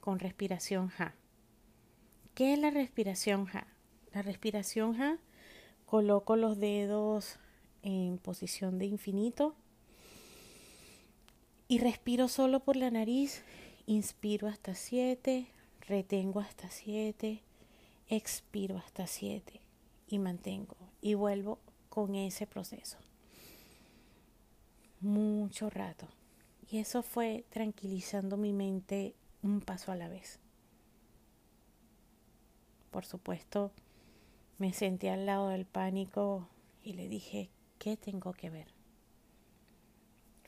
con 0.00 0.18
respiración 0.18 0.88
Ja. 0.88 1.14
¿Qué 2.34 2.54
es 2.54 2.58
la 2.58 2.70
respiración 2.70 3.44
Ja? 3.44 3.66
La 4.14 4.22
respiración 4.22 4.94
Ja, 4.94 5.18
coloco 5.84 6.36
los 6.36 6.58
dedos 6.58 7.38
en 7.82 8.16
posición 8.16 8.78
de 8.78 8.86
infinito 8.86 9.54
y 11.68 11.76
respiro 11.80 12.26
solo 12.26 12.60
por 12.60 12.76
la 12.76 12.90
nariz, 12.90 13.42
inspiro 13.84 14.48
hasta 14.48 14.74
siete, 14.74 15.46
retengo 15.86 16.40
hasta 16.40 16.70
siete, 16.70 17.42
expiro 18.08 18.78
hasta 18.78 19.06
siete 19.06 19.60
y 20.10 20.18
mantengo 20.18 20.76
y 21.00 21.14
vuelvo 21.14 21.58
con 21.88 22.14
ese 22.14 22.46
proceso. 22.46 22.98
Mucho 25.00 25.70
rato. 25.70 26.08
Y 26.70 26.78
eso 26.78 27.02
fue 27.02 27.44
tranquilizando 27.50 28.36
mi 28.36 28.52
mente 28.52 29.14
un 29.42 29.60
paso 29.60 29.92
a 29.92 29.96
la 29.96 30.08
vez. 30.08 30.38
Por 32.90 33.04
supuesto, 33.04 33.72
me 34.58 34.72
senté 34.72 35.10
al 35.10 35.26
lado 35.26 35.48
del 35.48 35.64
pánico 35.64 36.48
y 36.84 36.92
le 36.92 37.08
dije, 37.08 37.50
¿qué 37.78 37.96
tengo 37.96 38.32
que 38.32 38.50
ver? 38.50 38.68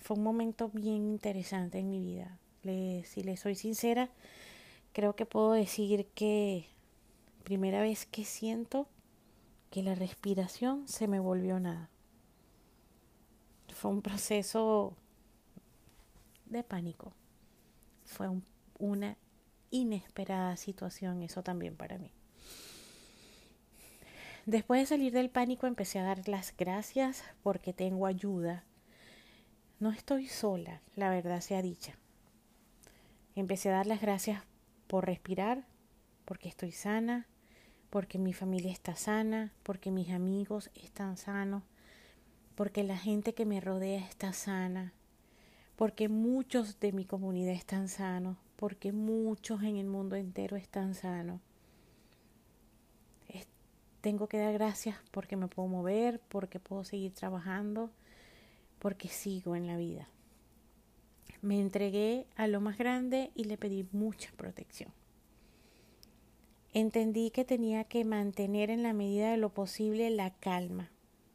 Fue 0.00 0.16
un 0.16 0.23
momento 0.23 0.69
bien 0.69 0.97
interesante 0.97 1.78
en 1.78 1.90
mi 1.90 2.00
vida. 2.00 2.38
si 2.62 3.23
le 3.23 3.37
soy 3.37 3.54
sincera, 3.54 4.11
creo 4.92 5.16
que 5.16 5.26
puedo 5.26 5.52
decir 5.52 6.07
que 6.14 6.66
primera 7.42 7.81
vez 7.81 8.07
que 8.07 8.25
siento 8.25 8.87
que 9.73 9.83
la 9.83 9.95
respiración 9.95 10.87
se 10.87 11.09
me 11.09 11.19
volvió 11.19 11.59
nada. 11.59 11.88
Fue 13.73 13.91
un 13.91 14.02
proceso 14.02 14.95
de 16.45 16.62
pánico. 16.62 17.14
Fue 18.05 18.29
una 18.79 19.17
inesperada 19.71 20.59
situación, 20.59 21.23
eso 21.23 21.43
también 21.43 21.75
para 21.75 21.97
mí. 21.97 22.12
Después 24.45 24.83
de 24.83 24.87
salir 24.87 25.11
del 25.11 25.31
pánico 25.31 25.67
empecé 25.67 26.00
a 26.00 26.05
dar 26.05 26.29
las 26.29 26.55
gracias 26.55 27.25
porque 27.43 27.73
tengo 27.73 28.05
ayuda. 28.05 28.64
No 29.81 29.91
estoy 29.91 30.29
sola, 30.29 30.83
la 30.97 31.09
verdad 31.09 31.41
sea 31.41 31.62
dicha. 31.62 31.97
Empecé 33.35 33.71
a 33.71 33.76
dar 33.76 33.87
las 33.87 34.02
gracias 34.02 34.43
por 34.87 35.07
respirar, 35.07 35.64
porque 36.26 36.50
estoy 36.50 36.73
sana, 36.73 37.26
porque 37.92 38.16
mi 38.16 38.32
familia 38.32 38.72
está 38.72 38.96
sana, 38.96 39.52
porque 39.62 39.90
mis 39.90 40.08
amigos 40.12 40.70
están 40.75 41.18
sanos, 41.18 41.62
porque 42.54 42.84
la 42.84 42.96
gente 42.96 43.34
que 43.34 43.44
me 43.44 43.61
rodea 43.61 44.00
está 44.08 44.32
sana, 44.32 44.94
porque 45.76 46.08
muchos 46.08 46.80
de 46.80 46.92
mi 46.92 47.04
comunidad 47.04 47.52
están 47.52 47.88
sanos, 47.88 48.38
porque 48.56 48.92
muchos 48.92 49.62
en 49.62 49.76
el 49.76 49.88
mundo 49.88 50.16
entero 50.16 50.56
están 50.56 50.94
sanos. 50.94 51.38
tengo 54.00 54.26
que 54.26 54.38
dar 54.38 54.54
gracias 54.54 54.96
porque 55.11 55.37
me 55.37 55.49
puedo 55.49 55.68
mover, 55.68 56.18
porque 56.30 56.58
puedo 56.58 56.84
seguir 56.84 57.12
trabajando, 57.12 57.90
porque 58.78 59.08
sigo 59.08 59.54
en 59.54 59.66
la 59.66 59.76
vida. 59.76 60.08
Me 61.42 61.61
entregué 61.61 62.26
a 62.37 62.46
lo 62.46 62.62
más 62.62 62.78
grande 62.78 63.32
y 63.34 63.44
le 63.44 63.58
pedí 63.58 63.87
mucha 63.92 64.32
protección. 64.32 64.90
Entendí 66.75 67.31
que 67.31 67.45
tenía 67.45 67.85
que 67.85 68.05
mantener 68.05 68.71
en 68.71 68.83
la 68.83 68.95
medida 68.95 69.31
de 69.31 69.37
lo 69.37 69.50
posible 69.50 70.09
la 70.11 70.31
calma. 70.31 70.91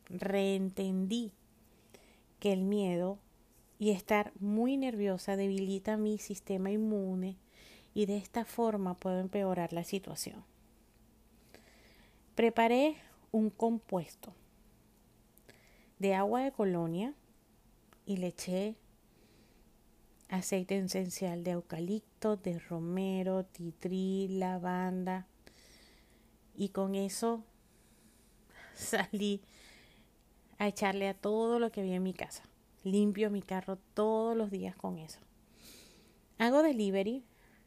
Reentendí 0.10 1.32
que 2.40 2.54
el 2.54 2.64
miedo 2.64 3.20
y 3.78 3.92
estar 3.92 4.32
muy 4.40 4.78
nerviosa 4.78 5.36
debilita 5.36 5.98
mi 5.98 6.18
sistema 6.18 6.72
inmune 6.72 7.38
y 7.94 8.08
de 8.08 8.18
esta 8.18 8.46
forma 8.46 8.96
puedo 8.96 9.20
empeorar 9.20 9.74
la 9.74 9.84
situación. 9.84 10.44
Preparé 12.34 12.96
un 13.32 13.50
compuesto 13.52 14.34
de 16.00 16.16
agua 16.16 16.42
de 16.42 16.52
colonia 16.52 17.14
y 18.06 18.18
le 18.18 18.28
eché 18.28 18.76
aceite 20.30 20.78
esencial 20.78 21.44
de 21.44 21.52
eucalipto, 21.52 22.36
de 22.38 22.60
romero, 22.60 23.46
titrí, 23.46 24.28
lavanda 24.28 25.28
y 26.56 26.70
con 26.70 26.96
eso 26.96 27.44
salí 28.76 29.42
a 30.58 30.68
echarle 30.68 31.08
a 31.08 31.14
todo 31.14 31.60
lo 31.60 31.72
que 31.72 31.82
había 31.82 31.96
en 31.96 32.04
mi 32.04 32.14
casa. 32.14 32.44
Limpio 32.84 33.30
mi 33.30 33.42
carro 33.42 33.78
todos 33.94 34.36
los 34.36 34.50
días 34.50 34.76
con 34.76 34.98
eso. 34.98 35.20
Hago 36.38 36.64
delivery, 36.64 37.24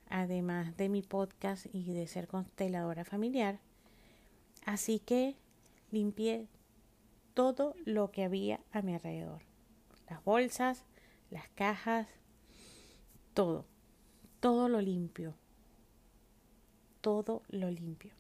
además 0.08 0.76
de 0.76 0.88
mi 0.88 1.02
podcast 1.02 1.66
y 1.72 1.92
de 1.92 2.06
ser 2.06 2.26
consteladora 2.26 3.04
familiar. 3.04 3.60
Así 4.64 4.98
que 4.98 5.36
limpié 5.90 6.48
todo 7.34 7.74
lo 7.84 8.10
que 8.10 8.24
había 8.24 8.60
a 8.72 8.82
mi 8.82 8.94
alrededor. 8.94 9.42
Las 10.08 10.22
bolsas, 10.24 10.84
las 11.30 11.48
cajas, 11.50 12.08
todo. 13.40 13.64
Todo 14.40 14.68
lo 14.68 14.82
limpio. 14.82 15.34
Todo 17.00 17.42
lo 17.48 17.70
limpio. 17.70 18.12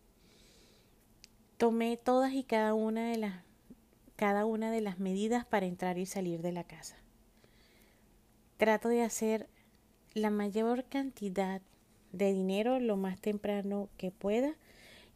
Tomé 1.58 1.98
todas 1.98 2.32
y 2.32 2.42
cada 2.42 2.72
una 2.72 3.10
de 3.10 3.18
las 3.18 3.44
cada 4.16 4.46
una 4.46 4.70
de 4.70 4.80
las 4.80 4.98
medidas 4.98 5.44
para 5.44 5.66
entrar 5.66 5.98
y 5.98 6.06
salir 6.06 6.40
de 6.40 6.52
la 6.52 6.64
casa. 6.64 6.96
Trato 8.56 8.88
de 8.88 9.02
hacer 9.02 9.46
la 10.14 10.30
mayor 10.30 10.84
cantidad 10.84 11.60
de 12.12 12.32
dinero 12.32 12.80
lo 12.80 12.96
más 12.96 13.20
temprano 13.20 13.90
que 13.98 14.10
pueda 14.10 14.54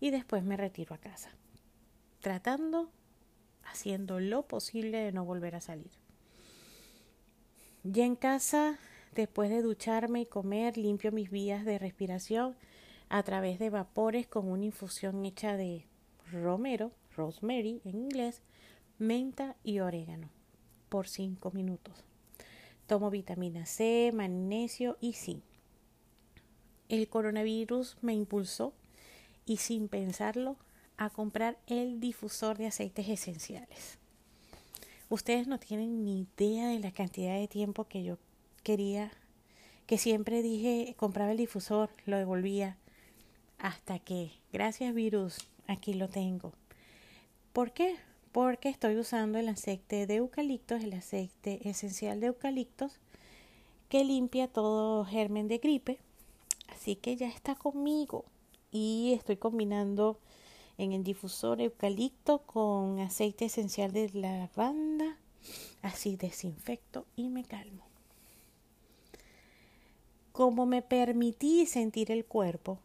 y 0.01 0.11
después 0.11 0.43
me 0.43 0.59
retiro 0.59 0.95
a 0.95 0.99
casa, 0.99 1.31
tratando, 2.21 2.91
haciendo 3.65 4.21
lo 4.21 4.43
posible 4.43 4.99
de 4.99 5.13
no 5.13 5.25
volver 5.25 5.55
a 5.55 5.63
salir. 5.63 5.93
Ya 7.85 8.05
en 8.05 8.17
casa, 8.17 8.79
después 9.15 9.51
de 9.51 9.63
ducharme 9.63 10.23
y 10.23 10.27
comer, 10.27 10.77
limpio 10.77 11.13
mis 11.13 11.31
vías 11.31 11.65
de 11.65 11.79
respiración 11.79 12.57
a 13.09 13.23
través 13.23 13.59
de 13.59 13.71
vapores 13.71 14.27
con 14.27 14.49
una 14.49 14.65
infusión 14.65 15.25
hecha 15.25 15.57
de 15.57 15.87
romero, 16.31 16.93
rosemary 17.17 17.81
en 17.85 17.97
inglés, 17.97 18.43
menta 18.99 19.57
y 19.63 19.81
orégano 19.81 20.31
por 20.89 21.09
5 21.09 21.51
minutos. 21.53 22.05
Tomo 22.87 23.11
vitamina 23.11 23.67
C, 23.67 24.11
magnesio 24.15 24.97
y 25.01 25.15
zinc. 25.15 25.43
El 26.89 27.09
coronavirus 27.09 27.97
me 28.03 28.15
impulsó 28.15 28.75
y 29.47 29.57
sin 29.59 29.89
pensarlo 29.89 30.57
a 30.97 31.11
comprar 31.11 31.59
el 31.67 32.01
difusor 32.01 32.59
de 32.59 32.67
aceites 32.67 33.09
esenciales. 33.09 33.99
Ustedes 35.09 35.47
no 35.47 35.59
tienen 35.59 36.05
ni 36.05 36.23
idea 36.23 36.69
de 36.69 36.79
la 36.79 36.93
cantidad 36.93 37.39
de 37.39 37.49
tiempo 37.49 37.85
que 37.85 38.03
yo 38.03 38.19
quería, 38.65 39.13
que 39.87 39.99
siempre 39.99 40.43
dije 40.43 40.97
compraba 40.99 41.31
el 41.31 41.39
difusor, 41.39 41.91
lo 42.07 42.17
devolvía, 42.17 42.77
hasta 43.59 44.01
que, 44.01 44.33
gracias 44.53 44.93
virus, 44.93 45.39
aquí 45.69 45.95
lo 45.95 46.09
tengo. 46.09 46.53
¿Por 47.53 47.71
qué? 47.73 47.97
porque 48.35 48.69
estoy 48.69 48.97
usando 48.97 49.39
el 49.39 49.49
aceite 49.49 50.09
de 50.09 50.17
eucaliptos, 50.17 50.83
el 50.83 50.95
aceite 50.95 51.69
esencial 51.69 52.19
de 52.19 52.27
eucaliptos 52.27 52.99
que 53.89 54.03
limpia 54.03 54.49
todo 54.49 55.05
germen 55.05 55.47
de 55.47 55.59
gripe. 55.59 56.01
Así 56.67 56.97
que 56.97 57.15
ya 57.15 57.29
está 57.29 57.55
conmigo 57.55 58.25
y 58.73 59.13
estoy 59.15 59.37
combinando 59.37 60.19
en 60.79 60.91
el 60.91 61.05
difusor 61.05 61.61
eucalipto 61.61 62.41
con 62.41 62.99
aceite 62.99 63.45
esencial 63.45 63.93
de 63.93 64.11
lavanda. 64.13 65.17
Así 65.83 66.17
desinfecto 66.17 67.07
y 67.15 67.29
me 67.29 67.45
calmo. 67.45 67.94
Como 70.35 70.67
me 70.67 70.83
permití 70.83 71.65
sentir 71.65 72.11
el 72.11 72.25
cuerpo, 72.25 72.81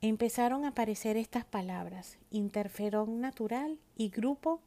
empezaron 0.00 0.64
a 0.64 0.68
aparecer 0.68 1.18
estas 1.18 1.44
palabras, 1.44 2.16
interferón 2.30 3.20
natural 3.20 3.78
y 3.94 4.08
grupo 4.08 4.62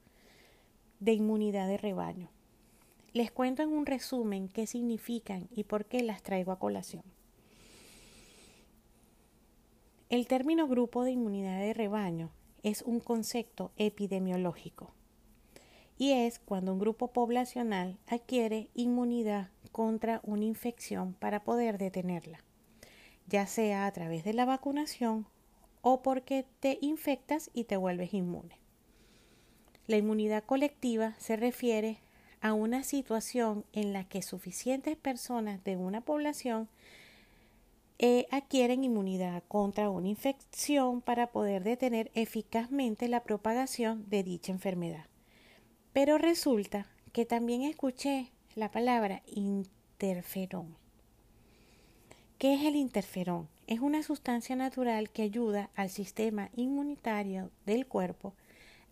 de 1.00 1.14
inmunidad 1.14 1.68
de 1.68 1.78
rebaño. 1.78 2.30
Les 3.12 3.32
cuento 3.32 3.64
en 3.64 3.70
un 3.70 3.88
resumen 3.88 4.50
qué 4.50 4.68
significan 4.68 5.48
y 5.50 5.64
por 5.64 5.86
qué 5.86 6.04
las 6.04 6.22
traigo 6.22 6.52
a 6.52 6.60
colación. 6.60 7.02
El 10.10 10.28
término 10.28 10.68
grupo 10.68 11.06
de 11.06 11.14
inmunidad 11.14 11.58
de 11.58 11.74
rebaño 11.74 12.30
es 12.62 12.84
un 12.84 13.00
concepto 13.00 13.72
epidemiológico 13.78 14.94
y 15.98 16.12
es 16.12 16.40
cuando 16.40 16.74
un 16.74 16.80
grupo 16.80 17.08
poblacional 17.08 17.98
adquiere 18.08 18.70
inmunidad 18.76 19.50
contra 19.72 20.22
una 20.24 20.46
infección 20.46 21.14
para 21.14 21.44
poder 21.44 21.78
detenerla, 21.78 22.40
ya 23.28 23.48
sea 23.48 23.86
a 23.86 23.92
través 23.92 24.24
de 24.24 24.34
la 24.34 24.46
vacunación 24.46 25.26
o 25.82 26.02
porque 26.02 26.46
te 26.60 26.78
infectas 26.82 27.50
y 27.54 27.66
te 27.66 27.78
vuelves 27.78 28.14
inmune. 28.14 28.58
La 29.88 29.98
inmunidad 29.98 30.44
colectiva 30.44 31.16
se 31.18 31.36
refiere 31.36 32.00
a 32.42 32.54
una 32.54 32.84
situación 32.84 33.66
en 33.74 33.94
la 33.94 34.04
que 34.04 34.22
suficientes 34.22 34.98
personas 34.98 35.64
de 35.64 35.78
una 35.78 36.02
población 36.02 36.68
eh, 38.00 38.28
adquieren 38.30 38.84
inmunidad 38.84 39.44
contra 39.48 39.90
una 39.90 40.08
infección 40.08 41.02
para 41.02 41.28
poder 41.28 41.64
detener 41.64 42.12
eficazmente 42.14 43.08
la 43.08 43.24
propagación 43.24 44.08
de 44.10 44.24
dicha 44.24 44.52
enfermedad. 44.52 45.06
Pero 45.98 46.20
resulta 46.20 46.86
que 47.12 47.26
también 47.26 47.64
escuché 47.64 48.30
la 48.54 48.70
palabra 48.70 49.24
interferón. 49.26 50.78
¿Qué 52.38 52.54
es 52.54 52.62
el 52.66 52.76
interferón? 52.76 53.50
Es 53.66 53.80
una 53.80 54.04
sustancia 54.04 54.56
natural 54.56 55.10
que 55.10 55.24
ayuda 55.24 55.72
al 55.74 55.90
sistema 55.90 56.52
inmunitario 56.56 57.50
del 57.66 57.88
cuerpo 57.88 58.36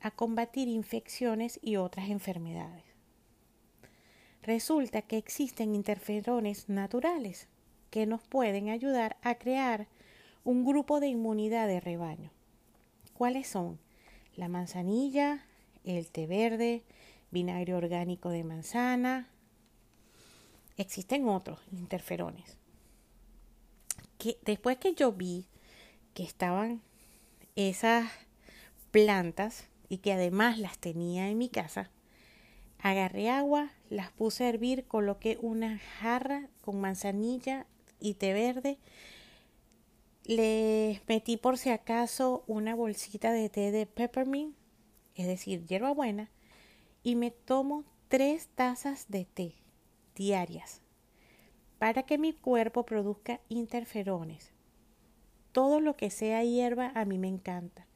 a 0.02 0.10
combatir 0.10 0.68
infecciones 0.68 1.60
y 1.62 1.76
otras 1.76 2.10
enfermedades. 2.10 2.84
Resulta 4.42 5.04
que 5.04 5.18
existen 5.18 5.76
interferones 5.76 6.70
naturales 6.70 7.48
que 7.92 8.08
nos 8.08 8.24
pueden 8.24 8.70
ayudar 8.70 9.18
a 9.22 9.36
crear 9.36 9.86
un 10.44 10.66
grupo 10.66 11.00
de 11.00 11.10
inmunidad 11.10 11.68
de 11.68 11.82
rebaño. 11.82 12.32
¿Cuáles 13.14 13.46
son? 13.48 13.78
La 14.36 14.48
manzanilla, 14.48 15.46
el 15.84 16.10
té 16.10 16.26
verde, 16.26 16.84
vinagre 17.36 17.76
orgánico 17.76 18.30
de 18.30 18.46
manzana. 18.46 19.28
Existen 20.78 21.28
otros 21.28 21.60
interferones. 21.72 22.58
Que 24.18 24.38
después 24.46 24.78
que 24.78 24.96
yo 24.96 25.12
vi 25.12 25.46
que 26.14 26.24
estaban 26.24 26.82
esas 27.58 28.10
plantas 28.92 29.68
y 29.90 29.98
que 29.98 30.14
además 30.14 30.58
las 30.58 30.78
tenía 30.78 31.28
en 31.28 31.38
mi 31.38 31.50
casa, 31.50 31.92
agarré 32.80 33.30
agua, 33.30 33.72
las 33.90 34.12
puse 34.12 34.46
a 34.46 34.50
hervir, 34.50 34.86
coloqué 34.88 35.38
una 35.42 35.78
jarra 36.00 36.48
con 36.62 36.80
manzanilla 36.80 37.66
y 38.00 38.14
té 38.14 38.32
verde, 38.32 38.78
le 40.24 41.02
metí 41.08 41.36
por 41.36 41.58
si 41.58 41.70
acaso 41.70 42.46
una 42.48 42.76
bolsita 42.76 43.34
de 43.34 43.50
té 43.50 43.72
de 43.72 43.86
peppermint, 43.86 44.56
es 45.16 45.28
decir, 45.28 45.66
hierbabuena, 45.66 46.30
y 47.06 47.16
me 47.16 47.32
tomo 47.32 47.86
tres 48.10 48.50
tazas 48.56 49.06
de 49.08 49.24
té 49.24 49.56
diarias 50.14 50.82
para 51.80 52.04
que 52.04 52.18
mi 52.18 52.34
cuerpo 52.34 52.84
produzca 52.84 53.40
interferones. 53.48 54.52
Todo 55.54 55.80
lo 55.80 55.96
que 55.96 56.10
sea 56.10 56.44
hierba 56.44 56.92
a 56.96 57.06
mí 57.06 57.18
me 57.18 57.30
encanta 57.30 57.88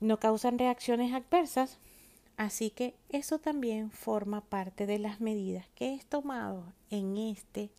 no 0.00 0.18
causan 0.18 0.58
reacciones 0.58 1.12
adversas, 1.12 1.78
así 2.36 2.70
que 2.70 2.94
eso 3.08 3.38
también 3.38 3.90
forma 3.90 4.42
parte 4.42 4.86
de 4.86 4.98
las 4.98 5.20
medidas 5.20 5.68
que 5.74 5.94
he 5.94 5.98
tomado 6.04 6.72
en 6.90 7.16
este 7.16 7.70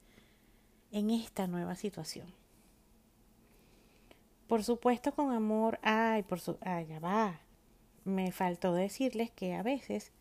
en 0.91 1.09
esta 1.09 1.47
nueva 1.47 1.75
situación. 1.75 2.27
Por 4.47 4.63
supuesto 4.63 5.13
con 5.13 5.31
amor, 5.33 5.79
ay, 5.83 6.23
por 6.23 6.39
su, 6.39 6.57
ay, 6.61 6.87
va. 7.03 7.41
Me 8.07 8.31
faltó 8.31 8.73
decirles 8.73 9.31
que 9.31 9.53
a 9.53 9.63
veces 9.63 10.13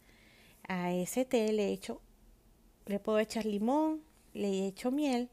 a 0.67 0.93
ese 0.93 1.25
té 1.25 1.53
le 1.53 1.73
echo 1.73 2.01
le 2.87 2.99
puedo 2.99 3.21
echar 3.21 3.47
limón, 3.47 4.03
le 4.35 4.67
echo 4.67 4.91
miel 4.91 5.31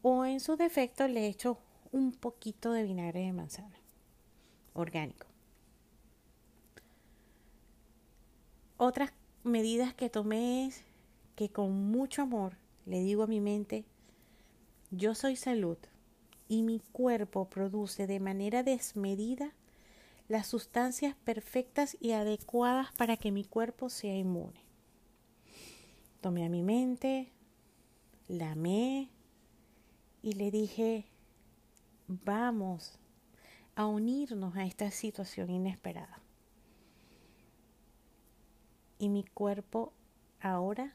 o 0.00 0.24
en 0.24 0.38
su 0.38 0.56
defecto 0.56 1.08
le 1.08 1.26
echo 1.26 1.58
un 1.90 2.12
poquito 2.12 2.70
de 2.70 2.84
vinagre 2.84 3.22
de 3.22 3.32
manzana 3.32 3.76
orgánico. 4.72 5.26
Otras 8.76 9.12
medidas 9.42 9.94
que 9.94 10.08
tomé 10.08 10.66
es 10.66 10.84
que 11.34 11.48
con 11.48 11.72
mucho 11.90 12.22
amor 12.22 12.56
le 12.86 13.00
digo 13.00 13.24
a 13.24 13.26
mi 13.26 13.40
mente, 13.40 13.84
yo 14.92 15.16
soy 15.16 15.34
salud 15.34 15.78
y 16.46 16.62
mi 16.62 16.78
cuerpo 16.92 17.48
produce 17.48 18.06
de 18.06 18.20
manera 18.20 18.62
desmedida 18.62 19.52
las 20.28 20.46
sustancias 20.46 21.14
perfectas 21.24 21.96
y 22.00 22.12
adecuadas 22.12 22.92
para 22.92 23.16
que 23.16 23.30
mi 23.30 23.44
cuerpo 23.44 23.90
sea 23.90 24.16
inmune. 24.16 24.64
Tomé 26.20 26.46
a 26.46 26.48
mi 26.48 26.62
mente, 26.62 27.32
la 28.28 28.52
amé 28.52 29.10
y 30.22 30.32
le 30.32 30.50
dije, 30.50 31.04
vamos 32.08 32.98
a 33.74 33.86
unirnos 33.86 34.56
a 34.56 34.64
esta 34.64 34.90
situación 34.90 35.50
inesperada. 35.50 36.18
Y 38.98 39.10
mi 39.10 39.24
cuerpo 39.24 39.92
ahora 40.40 40.94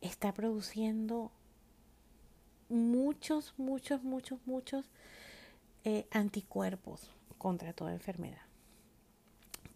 está 0.00 0.32
produciendo 0.32 1.30
muchos, 2.68 3.54
muchos, 3.58 4.02
muchos, 4.02 4.38
muchos 4.46 4.86
eh, 5.84 6.06
anticuerpos 6.10 7.10
contra 7.38 7.72
toda 7.72 7.92
enfermedad. 7.92 8.42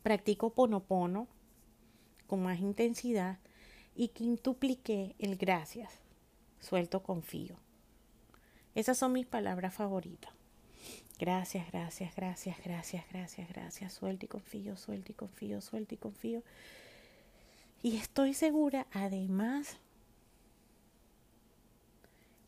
Practico 0.02 0.50
ponopono 0.50 1.28
con 2.26 2.42
más 2.42 2.60
intensidad 2.60 3.38
y 3.94 4.08
quintupliqué 4.08 5.14
el 5.18 5.36
gracias. 5.36 5.92
Suelto 6.60 7.02
confío. 7.02 7.56
Esas 8.74 8.96
son 8.96 9.12
mis 9.12 9.26
palabras 9.26 9.74
favoritas. 9.74 10.32
Gracias, 11.18 11.66
gracias, 11.72 12.14
gracias, 12.14 12.56
gracias, 12.64 13.04
gracias, 13.10 13.48
gracias. 13.48 13.92
Suelto 13.92 14.24
y 14.24 14.28
confío, 14.28 14.76
suelto 14.76 15.10
y 15.10 15.14
confío, 15.14 15.60
suelto 15.60 15.94
y 15.94 15.98
confío. 15.98 16.42
Y 17.82 17.96
estoy 17.96 18.34
segura, 18.34 18.86
además, 18.92 19.78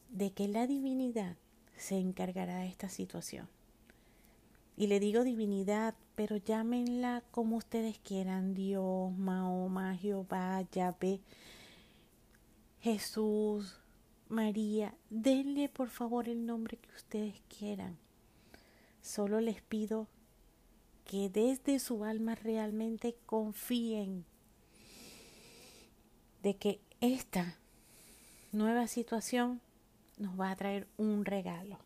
de 0.09 0.33
que 0.33 0.49
la 0.49 0.67
divinidad 0.67 1.37
se 1.81 1.97
encargará 1.99 2.59
de 2.59 2.69
esta 2.69 2.89
situación. 2.89 3.49
Y 4.77 4.87
le 4.87 5.01
digo 5.01 5.25
divinidad, 5.25 5.95
pero 6.15 6.37
llámenla 6.37 7.23
como 7.31 7.57
ustedes 7.57 7.99
quieran, 7.99 8.55
Dios, 8.55 9.13
Mahoma, 9.17 9.97
Jehová, 9.97 10.63
Yahvé, 10.73 11.21
Jesús, 12.81 13.81
María, 14.29 14.95
denle 15.09 15.69
por 15.69 15.89
favor 15.89 16.29
el 16.29 16.47
nombre 16.47 16.77
que 16.77 16.91
ustedes 16.91 17.43
quieran. 17.49 17.99
Solo 19.03 19.41
les 19.41 19.63
pido 19.63 20.07
que 21.05 21.29
desde 21.29 21.79
su 21.79 22.05
alma 22.05 22.35
realmente 22.35 23.17
confíen 23.27 24.25
de 26.43 26.57
que 26.57 26.81
esta 27.01 27.57
nueva 28.53 28.87
situación 28.87 29.61
nos 30.21 30.39
va 30.39 30.51
a 30.51 30.57
traer 30.57 30.87
un 30.99 31.25
regalo. 31.25 31.79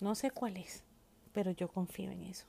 No 0.00 0.14
sé 0.14 0.30
cuál 0.30 0.56
es, 0.56 0.84
pero 1.32 1.50
yo 1.50 1.68
confío 1.68 2.10
en 2.10 2.22
eso. 2.22 2.46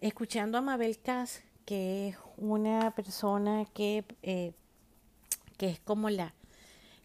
Escuchando 0.00 0.56
a 0.56 0.62
Mabel 0.62 0.98
Kass, 0.98 1.42
que 1.64 2.08
es 2.08 2.16
una 2.36 2.92
persona 2.92 3.66
que, 3.74 4.04
eh, 4.22 4.52
que 5.58 5.68
es 5.68 5.80
como 5.80 6.10
la, 6.10 6.32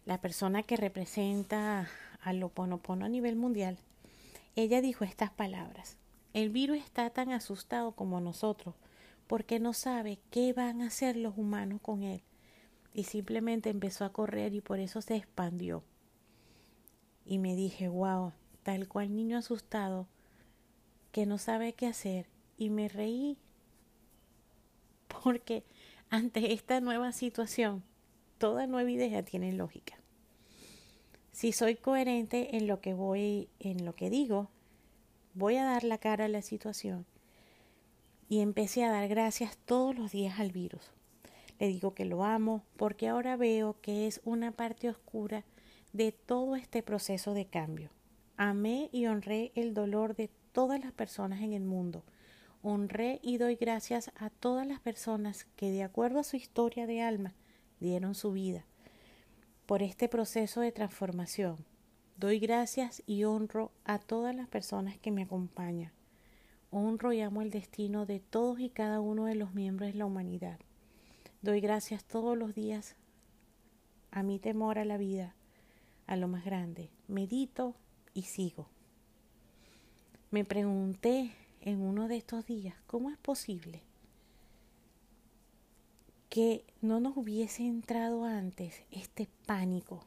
la 0.06 0.20
persona 0.20 0.62
que 0.62 0.76
representa 0.76 1.90
al 2.20 2.42
Oponopono 2.42 3.04
a 3.04 3.08
nivel 3.08 3.34
mundial, 3.34 3.76
ella 4.54 4.80
dijo 4.80 5.04
estas 5.04 5.30
palabras. 5.30 5.96
El 6.32 6.50
virus 6.50 6.78
está 6.78 7.10
tan 7.10 7.32
asustado 7.32 7.92
como 7.92 8.20
nosotros 8.20 8.74
porque 9.26 9.58
no 9.58 9.72
sabe 9.72 10.18
qué 10.30 10.52
van 10.52 10.80
a 10.80 10.86
hacer 10.86 11.16
los 11.16 11.36
humanos 11.36 11.80
con 11.82 12.02
él 12.02 12.22
y 12.94 13.04
simplemente 13.04 13.70
empezó 13.70 14.04
a 14.04 14.12
correr 14.12 14.54
y 14.54 14.60
por 14.60 14.78
eso 14.78 15.02
se 15.02 15.16
expandió 15.16 15.82
y 17.24 17.38
me 17.38 17.54
dije, 17.56 17.88
wow, 17.88 18.32
tal 18.62 18.88
cual 18.88 19.14
niño 19.14 19.38
asustado 19.38 20.06
que 21.12 21.26
no 21.26 21.38
sabe 21.38 21.72
qué 21.74 21.86
hacer 21.86 22.26
y 22.56 22.70
me 22.70 22.88
reí 22.88 23.36
porque 25.22 25.64
ante 26.10 26.52
esta 26.52 26.80
nueva 26.80 27.12
situación 27.12 27.82
toda 28.38 28.66
nueva 28.66 28.90
idea 28.90 29.22
tiene 29.22 29.52
lógica. 29.52 29.98
Si 31.32 31.52
soy 31.52 31.76
coherente 31.76 32.56
en 32.56 32.66
lo 32.66 32.80
que 32.80 32.92
voy, 32.92 33.48
en 33.58 33.84
lo 33.84 33.94
que 33.94 34.10
digo, 34.10 34.50
voy 35.34 35.56
a 35.56 35.64
dar 35.64 35.84
la 35.84 35.98
cara 35.98 36.26
a 36.26 36.28
la 36.28 36.42
situación. 36.42 37.06
Y 38.28 38.40
empecé 38.40 38.84
a 38.84 38.90
dar 38.90 39.08
gracias 39.08 39.56
todos 39.64 39.96
los 39.96 40.12
días 40.12 40.40
al 40.40 40.52
virus. 40.52 40.90
Le 41.58 41.68
digo 41.68 41.94
que 41.94 42.04
lo 42.04 42.24
amo 42.24 42.64
porque 42.76 43.08
ahora 43.08 43.36
veo 43.36 43.76
que 43.80 44.06
es 44.06 44.20
una 44.24 44.52
parte 44.52 44.88
oscura 44.88 45.44
de 45.92 46.12
todo 46.12 46.56
este 46.56 46.82
proceso 46.82 47.34
de 47.34 47.46
cambio. 47.46 47.90
Amé 48.36 48.88
y 48.92 49.06
honré 49.06 49.52
el 49.54 49.74
dolor 49.74 50.16
de 50.16 50.30
todas 50.52 50.80
las 50.80 50.92
personas 50.92 51.42
en 51.42 51.52
el 51.52 51.64
mundo. 51.64 52.04
Honré 52.62 53.20
y 53.22 53.38
doy 53.38 53.56
gracias 53.56 54.10
a 54.16 54.30
todas 54.30 54.66
las 54.66 54.80
personas 54.80 55.46
que, 55.56 55.70
de 55.70 55.82
acuerdo 55.82 56.20
a 56.20 56.24
su 56.24 56.36
historia 56.36 56.86
de 56.86 57.02
alma, 57.02 57.34
dieron 57.80 58.14
su 58.14 58.32
vida 58.32 58.64
por 59.66 59.82
este 59.82 60.08
proceso 60.08 60.60
de 60.60 60.72
transformación. 60.72 61.64
Doy 62.16 62.38
gracias 62.38 63.02
y 63.06 63.24
honro 63.24 63.72
a 63.84 63.98
todas 63.98 64.34
las 64.34 64.48
personas 64.48 64.98
que 64.98 65.10
me 65.10 65.22
acompañan. 65.22 65.92
Honro 66.70 67.12
y 67.12 67.20
amo 67.20 67.42
el 67.42 67.50
destino 67.50 68.06
de 68.06 68.20
todos 68.20 68.60
y 68.60 68.70
cada 68.70 69.00
uno 69.00 69.26
de 69.26 69.34
los 69.34 69.54
miembros 69.54 69.92
de 69.92 69.98
la 69.98 70.06
humanidad. 70.06 70.58
Doy 71.42 71.60
gracias 71.60 72.04
todos 72.04 72.36
los 72.36 72.54
días 72.54 72.96
a 74.10 74.22
mi 74.22 74.38
temor 74.38 74.78
a 74.78 74.84
la 74.84 74.98
vida, 74.98 75.34
a 76.06 76.16
lo 76.16 76.28
más 76.28 76.44
grande. 76.44 76.90
Medito 77.08 77.74
y 78.14 78.22
sigo. 78.22 78.66
Me 80.30 80.44
pregunté 80.44 81.32
en 81.60 81.80
uno 81.80 82.08
de 82.08 82.16
estos 82.16 82.46
días, 82.46 82.74
¿cómo 82.86 83.10
es 83.10 83.18
posible 83.18 83.82
que 86.28 86.64
no 86.80 87.00
nos 87.00 87.16
hubiese 87.16 87.66
entrado 87.66 88.24
antes 88.24 88.82
este 88.90 89.28
pánico? 89.46 90.04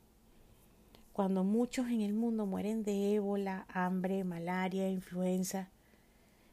Cuando 1.13 1.43
muchos 1.43 1.88
en 1.88 2.01
el 2.01 2.13
mundo 2.13 2.45
mueren 2.45 2.84
de 2.84 3.15
ébola, 3.15 3.65
hambre, 3.69 4.23
malaria, 4.23 4.89
influenza, 4.89 5.69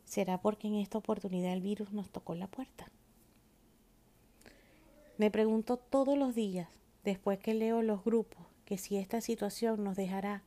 ¿será 0.04 0.40
porque 0.40 0.68
en 0.68 0.74
esta 0.74 0.98
oportunidad 0.98 1.52
el 1.52 1.62
virus 1.62 1.92
nos 1.92 2.10
tocó 2.10 2.34
la 2.34 2.46
puerta? 2.46 2.88
Me 5.18 5.30
pregunto 5.30 5.78
todos 5.78 6.16
los 6.16 6.34
días, 6.34 6.68
después 7.04 7.38
que 7.38 7.54
leo 7.54 7.82
los 7.82 8.04
grupos, 8.04 8.51
que 8.72 8.78
si 8.78 8.96
esta 8.96 9.20
situación 9.20 9.84
nos 9.84 9.96
dejará 9.96 10.42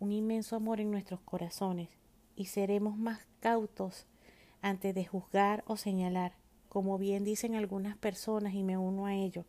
un 0.00 0.10
inmenso 0.10 0.56
amor 0.56 0.80
en 0.80 0.90
nuestros 0.90 1.20
corazones 1.20 1.88
y 2.34 2.46
seremos 2.46 2.96
más 2.96 3.28
cautos 3.38 4.06
antes 4.60 4.92
de 4.92 5.04
juzgar 5.04 5.62
o 5.68 5.76
señalar, 5.76 6.32
como 6.68 6.98
bien 6.98 7.22
dicen 7.22 7.54
algunas 7.54 7.96
personas 7.96 8.54
y 8.54 8.64
me 8.64 8.76
uno 8.76 9.06
a 9.06 9.14
ello. 9.14 9.44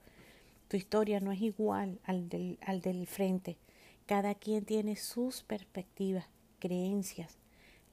Tu 0.67 0.77
historia 0.77 1.19
no 1.19 1.31
es 1.31 1.41
igual 1.41 1.99
al 2.03 2.29
del, 2.29 2.59
al 2.61 2.81
del 2.81 3.07
frente. 3.07 3.57
Cada 4.05 4.35
quien 4.35 4.65
tiene 4.65 4.95
sus 4.95 5.41
perspectivas, 5.41 6.27
creencias. 6.59 7.39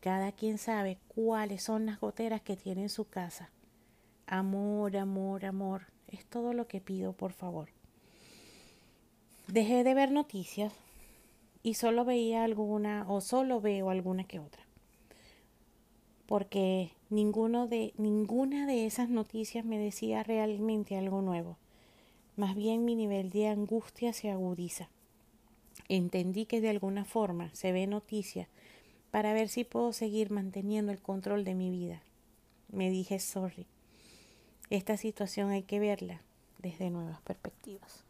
Cada 0.01 0.31
quien 0.33 0.59
sabe 0.59 0.99
cuáles 1.09 1.63
son 1.63 1.87
las 1.87 2.01
goteras 2.01 2.43
que 2.43 2.59
tiene 2.59 2.83
en 2.83 2.91
su 2.91 3.09
casa. 3.09 3.51
Amor, 4.27 4.95
amor, 4.99 5.47
amor. 5.47 5.87
Es 6.07 6.27
todo 6.27 6.53
lo 6.53 6.69
que 6.69 6.83
pido, 6.83 7.15
por 7.15 7.33
favor. 7.33 7.71
Dejé 9.49 9.85
de 9.85 9.95
ver 9.95 10.11
noticias 10.11 10.73
y 11.63 11.75
solo 11.75 12.05
veía 12.05 12.43
alguna 12.43 13.07
o 13.09 13.21
solo 13.21 13.61
veo 13.61 13.91
alguna 13.91 14.25
que 14.25 14.41
otra. 14.41 14.63
Porque 16.27 16.91
ninguno 17.11 17.69
de, 17.69 17.95
ninguna 17.97 18.67
de 18.67 18.87
esas 18.87 19.09
noticias 19.09 19.65
me 19.65 19.79
decía 19.79 20.25
realmente 20.25 20.97
algo 20.97 21.23
nuevo. 21.23 21.59
Más 22.37 22.57
bien 22.57 22.85
mi 22.85 22.97
nivel 22.97 23.31
de 23.31 23.47
angustia 23.47 24.13
se 24.13 24.31
agudiza. 24.31 24.89
Entendí 25.89 26.47
que 26.47 26.61
de 26.61 26.71
alguna 26.71 27.05
forma 27.05 27.55
se 27.55 27.71
ve 27.71 27.87
noticia 27.87 28.49
para 29.13 29.33
ver 29.33 29.49
si 29.49 29.63
puedo 29.63 29.93
seguir 29.93 30.31
manteniendo 30.31 30.91
el 30.91 31.01
control 31.01 31.45
de 31.45 31.55
mi 31.55 31.71
vida. 31.71 32.03
Me 32.73 32.91
dije 32.91 33.21
sorry. 33.21 33.67
Esta 34.71 34.97
situación 34.97 35.51
hay 35.51 35.63
que 35.63 35.79
verla 35.79 36.21
desde 36.59 36.91
nuevas 36.91 37.21
perspectivas. 37.21 38.05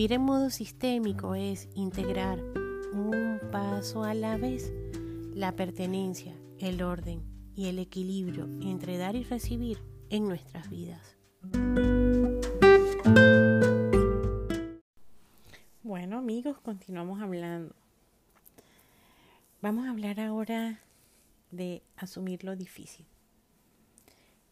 Vivir 0.00 0.14
en 0.14 0.22
modo 0.22 0.48
sistémico 0.48 1.34
es 1.34 1.68
integrar 1.74 2.40
un 2.94 3.38
paso 3.52 4.02
a 4.02 4.14
la 4.14 4.38
vez 4.38 4.72
la 5.34 5.54
pertenencia, 5.54 6.34
el 6.58 6.80
orden, 6.80 7.22
y 7.54 7.66
el 7.66 7.78
equilibrio 7.78 8.44
entre 8.62 8.96
dar 8.96 9.14
y 9.14 9.24
recibir 9.24 9.84
en 10.08 10.24
nuestras 10.24 10.70
vidas. 10.70 11.18
Bueno 15.82 16.16
amigos, 16.16 16.58
continuamos 16.60 17.20
hablando. 17.20 17.74
Vamos 19.60 19.84
a 19.84 19.90
hablar 19.90 20.18
ahora 20.18 20.80
de 21.50 21.82
asumir 21.96 22.42
lo 22.42 22.56
difícil. 22.56 23.04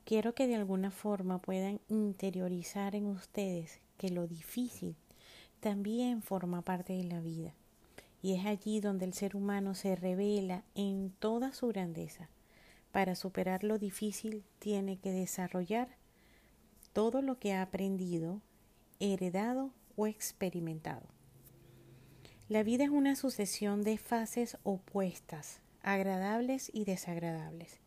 Quiero 0.05 0.35
que 0.35 0.47
de 0.47 0.57
alguna 0.57 0.91
forma 0.91 1.41
puedan 1.41 1.81
interiorizar 1.89 2.95
en 2.95 3.07
ustedes 3.07 3.81
que 3.97 4.11
lo 4.11 4.27
difícil 4.27 4.95
también 5.61 6.23
forma 6.23 6.63
parte 6.63 6.93
de 6.95 7.05
la 7.05 7.21
vida. 7.21 7.53
Y 8.23 8.35
es 8.35 8.47
allí 8.47 8.81
donde 8.81 9.05
el 9.05 9.15
ser 9.15 9.37
humano 9.37 9.75
se 9.75 9.95
revela 9.95 10.65
en 10.75 11.13
toda 11.19 11.53
su 11.53 11.69
grandeza. 11.69 12.29
Para 12.93 13.15
superar 13.15 13.65
lo 13.65 13.79
difícil 13.79 14.45
tiene 14.59 14.99
que 14.99 15.13
desarrollar 15.13 15.89
todo 16.93 17.23
lo 17.23 17.39
que 17.39 17.53
ha 17.53 17.63
aprendido, 17.63 18.41
heredado 18.99 19.71
o 19.97 20.07
experimentado. 20.07 21.07
La 22.49 22.63
vida 22.63 22.85
es 22.85 22.91
una 22.91 23.15
sucesión 23.15 23.83
de 23.83 23.99
fases 23.99 24.57
opuestas, 24.63 25.61
agradables 25.83 26.71
y 26.73 26.85
desagradables. 26.85 27.79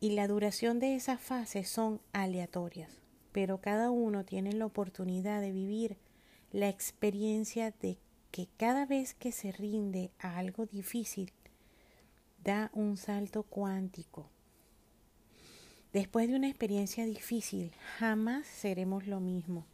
Y 0.00 0.12
la 0.12 0.26
duración 0.26 0.80
de 0.80 0.96
esas 0.96 1.20
fases 1.20 1.68
son 1.68 2.00
aleatorias, 2.12 2.90
pero 3.32 3.60
cada 3.60 3.90
uno 3.90 4.24
tiene 4.24 4.52
la 4.54 4.66
oportunidad 4.66 5.40
de 5.40 5.52
vivir 5.52 5.98
la 6.52 6.68
experiencia 6.68 7.70
de 7.80 7.96
que 8.30 8.46
cada 8.58 8.84
vez 8.84 9.14
que 9.14 9.32
se 9.32 9.52
rinde 9.52 10.10
a 10.18 10.36
algo 10.36 10.66
difícil, 10.66 11.32
da 12.44 12.70
un 12.74 12.98
salto 12.98 13.42
cuántico. 13.42 14.28
Después 15.94 16.28
de 16.28 16.36
una 16.36 16.48
experiencia 16.48 17.06
difícil, 17.06 17.72
jamás 17.98 18.46
seremos 18.46 19.06
lo 19.06 19.18
mismo. 19.18 19.64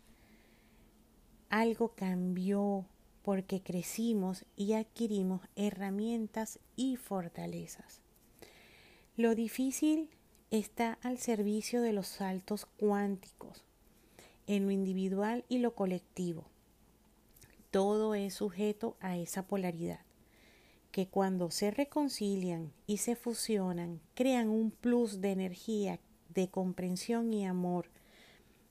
Algo 1.51 1.95
cambió 1.97 2.85
porque 3.25 3.61
crecimos 3.61 4.45
y 4.57 4.75
adquirimos 4.75 5.41
herramientas 5.57 6.61
y 6.77 6.95
fortalezas. 6.95 8.01
Lo 9.17 9.35
difícil 9.35 10.11
está 10.53 10.99
al 11.03 11.19
servicio 11.19 11.83
de 11.83 11.93
los 11.93 12.07
saltos 12.07 12.67
cuánticos, 12.67 13.65
en 14.47 14.65
lo 14.65 14.71
individual 14.71 15.45
y 15.49 15.59
lo 15.59 15.75
colectivo 15.75 16.47
todo 17.71 18.15
es 18.15 18.35
sujeto 18.35 18.97
a 19.01 19.17
esa 19.17 19.47
polaridad, 19.47 20.01
que 20.91 21.09
cuando 21.09 21.51
se 21.51 21.71
reconcilian 21.71 22.73
y 22.87 22.99
se 22.99 23.15
fusionan, 23.15 24.01
crean 24.15 24.49
un 24.49 24.71
plus 24.71 25.21
de 25.21 25.33
energía, 25.33 26.01
de 26.31 26.49
comprensión 26.49 27.33
y 27.33 27.47
amor, 27.47 27.91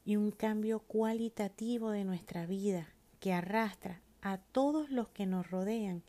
y 0.03 0.15
un 0.15 0.31
cambio 0.31 0.79
cualitativo 0.79 1.91
de 1.91 2.05
nuestra 2.05 2.45
vida 2.45 2.88
que 3.19 3.33
arrastra 3.33 4.01
a 4.21 4.38
todos 4.38 4.89
los 4.89 5.10
que 5.10 5.25
nos 5.25 5.51
rodean 5.51 6.01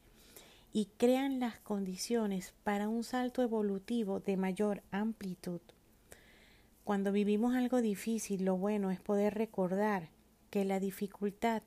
y 0.73 0.87
crean 0.97 1.41
las 1.41 1.59
condiciones 1.61 2.55
para 2.63 2.89
un 2.89 3.03
salto 3.03 3.43
evolutivo 3.43 4.21
de 4.21 4.37
mayor 4.37 4.83
amplitud. 4.91 5.61
Cuando 6.85 7.13
vivimos 7.13 7.55
algo 7.55 7.83
difícil, 7.83 8.45
lo 8.45 8.57
bueno 8.57 8.91
es 8.91 9.01
poder 9.01 9.35
recordar 9.35 10.09
que 10.51 10.65
la 10.65 10.81
dificultad 10.81 11.63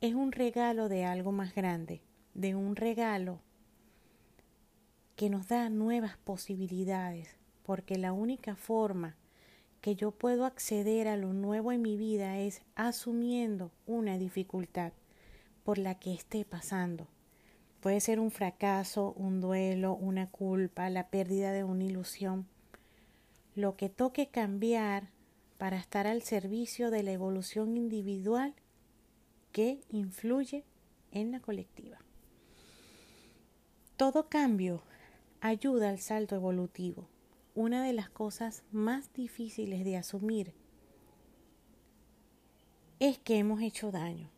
es 0.00 0.14
un 0.14 0.32
regalo 0.32 0.88
de 0.88 1.04
algo 1.04 1.30
más 1.30 1.54
grande, 1.54 2.00
de 2.32 2.54
un 2.54 2.74
regalo 2.74 3.40
que 5.14 5.28
nos 5.28 5.48
da 5.48 5.68
nuevas 5.68 6.16
posibilidades, 6.16 7.36
porque 7.64 7.98
la 7.98 8.12
única 8.14 8.56
forma 8.56 9.16
que 9.82 9.96
yo 9.96 10.10
puedo 10.10 10.46
acceder 10.46 11.06
a 11.06 11.18
lo 11.18 11.34
nuevo 11.34 11.70
en 11.70 11.82
mi 11.82 11.98
vida 11.98 12.38
es 12.38 12.62
asumiendo 12.76 13.72
una 13.86 14.16
dificultad 14.16 14.92
por 15.64 15.76
la 15.76 15.98
que 15.98 16.14
esté 16.14 16.46
pasando. 16.46 17.06
Puede 17.80 18.00
ser 18.00 18.20
un 18.20 18.30
fracaso, 18.30 19.12
un 19.18 19.42
duelo, 19.42 19.94
una 19.94 20.30
culpa, 20.30 20.88
la 20.88 21.08
pérdida 21.08 21.52
de 21.52 21.64
una 21.64 21.84
ilusión. 21.84 22.46
Lo 23.54 23.76
que 23.76 23.90
toque 23.90 24.28
cambiar 24.28 25.10
para 25.58 25.76
estar 25.76 26.06
al 26.06 26.22
servicio 26.22 26.90
de 26.90 27.02
la 27.02 27.12
evolución 27.12 27.76
individual 27.76 28.54
que 29.52 29.80
influye 29.90 30.64
en 31.12 31.32
la 31.32 31.40
colectiva. 31.40 31.98
Todo 33.96 34.28
cambio 34.28 34.82
ayuda 35.40 35.90
al 35.90 35.98
salto 35.98 36.34
evolutivo. 36.34 37.08
Una 37.54 37.84
de 37.84 37.92
las 37.92 38.08
cosas 38.08 38.62
más 38.70 39.12
difíciles 39.12 39.84
de 39.84 39.96
asumir 39.96 40.54
es 42.98 43.18
que 43.18 43.38
hemos 43.38 43.60
hecho 43.60 43.90
daño. 43.90 44.30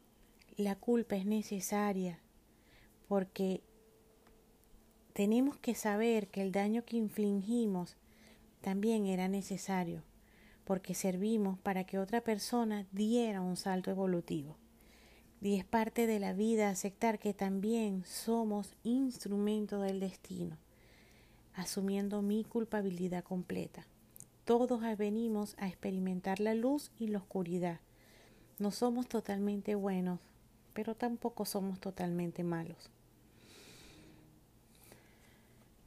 La 0.57 0.77
culpa 0.77 1.17
es 1.17 1.27
necesaria 1.27 2.21
porque 3.09 3.63
tenemos 5.13 5.59
que 5.59 5.75
saber 5.75 6.29
que 6.29 6.43
el 6.43 6.53
daño 6.53 6.85
que 6.85 6.97
infligimos 6.97 7.97
también 8.61 9.07
era 9.07 9.29
necesario 9.29 10.03
porque 10.65 10.95
servimos 10.95 11.59
para 11.59 11.85
que 11.85 11.99
otra 11.99 12.23
persona 12.23 12.87
diera 12.93 13.41
un 13.41 13.57
salto 13.57 13.91
evolutivo. 13.91 14.57
Y 15.43 15.57
es 15.57 15.65
parte 15.65 16.07
de 16.07 16.21
la 16.21 16.33
vida 16.35 16.71
aceptar 16.71 17.19
que 17.19 17.35
también 17.35 18.05
somos 18.05 18.77
instrumento 18.85 19.81
del 19.81 19.99
destino, 19.99 20.57
asumiendo 21.57 22.23
mi 22.23 22.45
culpabilidad 22.45 23.25
completa. 23.25 23.85
Todos 24.45 24.81
venimos 24.97 25.57
a 25.59 25.67
experimentar 25.67 26.39
la 26.39 26.55
luz 26.55 26.93
y 26.97 27.09
la 27.09 27.19
oscuridad. 27.19 27.81
No 28.61 28.71
somos 28.71 29.09
totalmente 29.09 29.75
buenos, 29.75 30.21
pero 30.75 30.95
tampoco 30.95 31.45
somos 31.45 31.81
totalmente 31.81 32.45
malos. 32.45 32.91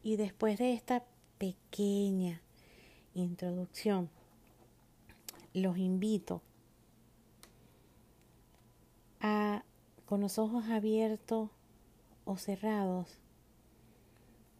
Y 0.04 0.18
después 0.18 0.60
de 0.60 0.74
esta 0.74 1.06
pequeña 1.38 2.42
introducción, 3.14 4.10
los 5.54 5.78
invito 5.78 6.42
con 10.06 10.22
los 10.22 10.38
ojos 10.38 10.66
abiertos 10.70 11.50
o 12.26 12.38
cerrados, 12.38 13.20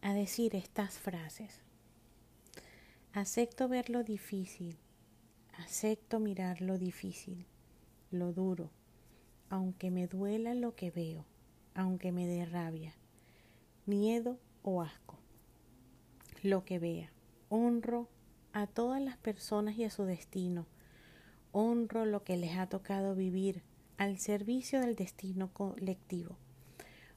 a 0.02 0.12
decir 0.12 0.54
estas 0.56 0.98
frases. 0.98 1.62
Acepto 3.12 3.68
ver 3.68 3.88
lo 3.88 4.02
difícil, 4.02 4.76
acepto 5.56 6.20
mirar 6.20 6.60
lo 6.60 6.78
difícil, 6.78 7.46
lo 8.10 8.32
duro, 8.32 8.70
aunque 9.48 9.90
me 9.90 10.08
duela 10.08 10.54
lo 10.54 10.74
que 10.74 10.90
veo, 10.90 11.24
aunque 11.74 12.12
me 12.12 12.26
dé 12.26 12.44
rabia, 12.44 12.94
miedo 13.86 14.38
o 14.62 14.82
asco. 14.82 15.16
Lo 16.42 16.64
que 16.64 16.78
vea, 16.78 17.10
honro 17.48 18.08
a 18.52 18.66
todas 18.66 19.00
las 19.00 19.16
personas 19.16 19.76
y 19.76 19.84
a 19.84 19.90
su 19.90 20.04
destino, 20.04 20.66
honro 21.52 22.04
lo 22.04 22.24
que 22.24 22.36
les 22.36 22.56
ha 22.58 22.68
tocado 22.68 23.14
vivir 23.14 23.62
al 23.98 24.18
servicio 24.18 24.80
del 24.80 24.94
destino 24.94 25.52
colectivo. 25.52 26.36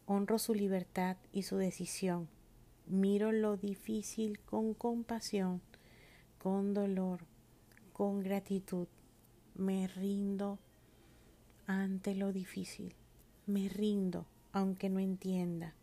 Honro 0.06 0.40
su 0.40 0.54
libertad 0.54 1.18
y 1.32 1.44
su 1.44 1.58
decisión. 1.58 2.28
Miro 2.88 3.32
lo 3.32 3.58
difícil 3.58 4.40
con 4.40 4.74
compasión, 4.74 5.62
con 6.40 6.74
dolor, 6.74 7.20
con 7.94 8.22
gratitud. 8.22 8.88
Me 9.56 9.88
rindo 9.88 10.58
ante 11.68 12.16
lo 12.16 12.32
difícil. 12.32 12.96
Me 13.46 13.70
rindo 13.70 14.26
aunque 14.52 14.90
no 14.90 15.00
entienda 15.00 15.76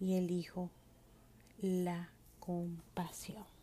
y 0.00 0.14
elijo 0.14 0.70
la 1.58 2.10
compasión. 2.40 3.55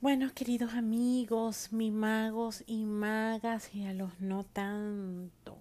Bueno, 0.00 0.30
queridos 0.32 0.74
amigos, 0.74 1.72
mi 1.72 1.90
magos 1.90 2.62
y 2.68 2.84
magas 2.84 3.74
y 3.74 3.84
a 3.84 3.92
los 3.92 4.20
no 4.20 4.44
tanto, 4.44 5.58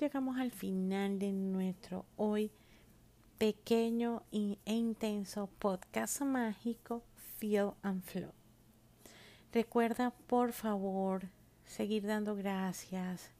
llegamos 0.00 0.38
al 0.38 0.50
final 0.50 1.18
de 1.18 1.32
nuestro 1.32 2.06
hoy 2.16 2.50
pequeño 3.36 4.22
e 4.32 4.56
intenso 4.64 5.50
podcast 5.58 6.22
mágico 6.22 7.02
Feel 7.36 7.72
and 7.82 8.02
Flow. 8.02 8.32
Recuerda, 9.52 10.14
por 10.28 10.52
favor, 10.52 11.28
seguir 11.66 12.06
dando 12.06 12.34
gracias, 12.34 13.32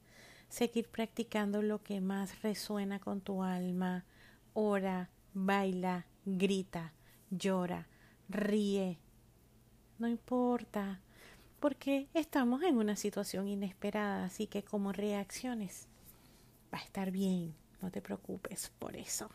seguir 0.50 0.88
practicando 0.88 1.62
lo 1.62 1.82
que 1.82 2.02
más 2.02 2.42
resuena 2.42 2.98
con 2.98 3.22
tu 3.22 3.42
alma. 3.42 4.04
Ora, 4.52 5.08
baila, 5.32 6.04
grita, 6.26 6.92
llora, 7.30 7.88
ríe, 8.28 8.98
no 10.02 10.08
importa, 10.08 11.00
porque 11.60 12.08
estamos 12.12 12.64
en 12.64 12.76
una 12.76 12.96
situación 12.96 13.46
inesperada, 13.46 14.24
así 14.24 14.48
que 14.48 14.64
como 14.64 14.92
reacciones 14.92 15.86
va 16.74 16.78
a 16.78 16.82
estar 16.82 17.12
bien, 17.12 17.54
no 17.80 17.92
te 17.92 18.02
preocupes 18.02 18.72
por 18.80 18.96
eso. 18.96 19.30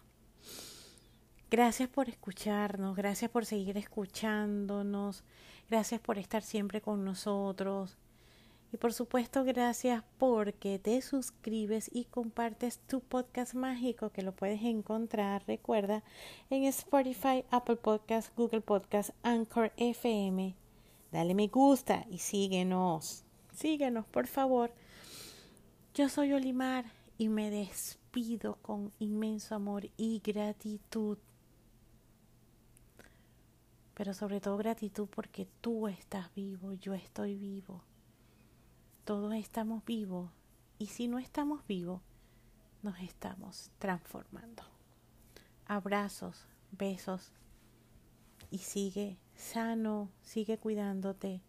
Gracias 1.49 1.88
por 1.88 2.10
escucharnos, 2.10 2.97
gracias 2.97 3.32
por 3.32 3.45
seguir 3.45 3.77
escuchándonos, 3.77 5.23
gracias 5.69 6.01
por 6.01 6.17
estar 6.17 6.43
siempre 6.43 6.82
con 6.82 7.06
nosotros. 7.06 7.95
Y 8.73 8.77
por 8.77 8.93
supuesto, 8.93 9.45
gracias 9.45 10.03
porque 10.17 10.77
te 10.77 11.01
suscribes 11.01 11.89
y 11.93 12.06
compartes 12.06 12.80
tu 12.80 12.99
podcast 12.99 13.53
mágico 13.53 14.10
que 14.12 14.21
lo 14.21 14.34
puedes 14.34 14.62
encontrar, 14.62 15.43
recuerda, 15.47 16.03
en 16.49 16.65
Spotify, 16.65 17.45
Apple 17.49 17.77
Podcast, 17.77 18.36
Google 18.36 18.62
Podcast, 18.62 19.12
Anchor 19.23 19.71
FM. 19.77 20.56
Dale 21.12 21.34
me 21.34 21.47
gusta 21.47 22.06
y 22.10 22.17
síguenos. 22.17 23.23
Síguenos, 23.53 24.06
por 24.06 24.27
favor. 24.27 24.71
Yo 25.93 26.10
soy 26.10 26.34
Olimar 26.34 26.86
y 27.17 27.30
me 27.30 27.49
despido 27.49 28.58
con 28.62 28.91
inmenso 28.99 29.56
amor 29.56 29.89
y 29.95 30.19
gratitud 30.19 31.17
pero 33.97 34.13
sobre 34.13 34.39
todo 34.39 34.58
gratitud 34.58 35.08
porque 35.08 35.47
tú 35.60 35.88
estás 35.88 36.32
vivo, 36.36 36.71
yo 36.73 36.93
estoy 36.93 37.34
vivo, 37.34 37.82
todos 39.08 39.34
estamos 39.36 39.86
vivos 39.86 40.30
y 40.80 40.88
si 40.88 41.08
no 41.08 41.17
estamos 41.17 41.65
vivos, 41.65 42.02
nos 42.84 43.00
estamos 43.00 43.72
transformando. 43.80 44.63
Abrazos, 45.65 46.46
besos 46.72 47.32
y 48.52 48.58
sigue 48.58 49.17
sano, 49.34 50.10
sigue 50.24 50.58
cuidándote, 50.58 51.41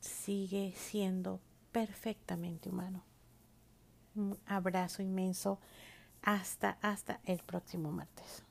sigue 0.00 0.72
siendo 0.74 1.38
perfectamente 1.70 2.70
humano. 2.70 3.04
Un 4.14 4.38
abrazo 4.46 5.02
inmenso 5.02 5.60
hasta 6.22 6.78
hasta 6.80 7.20
el 7.24 7.40
próximo 7.42 7.92
martes. 7.92 8.42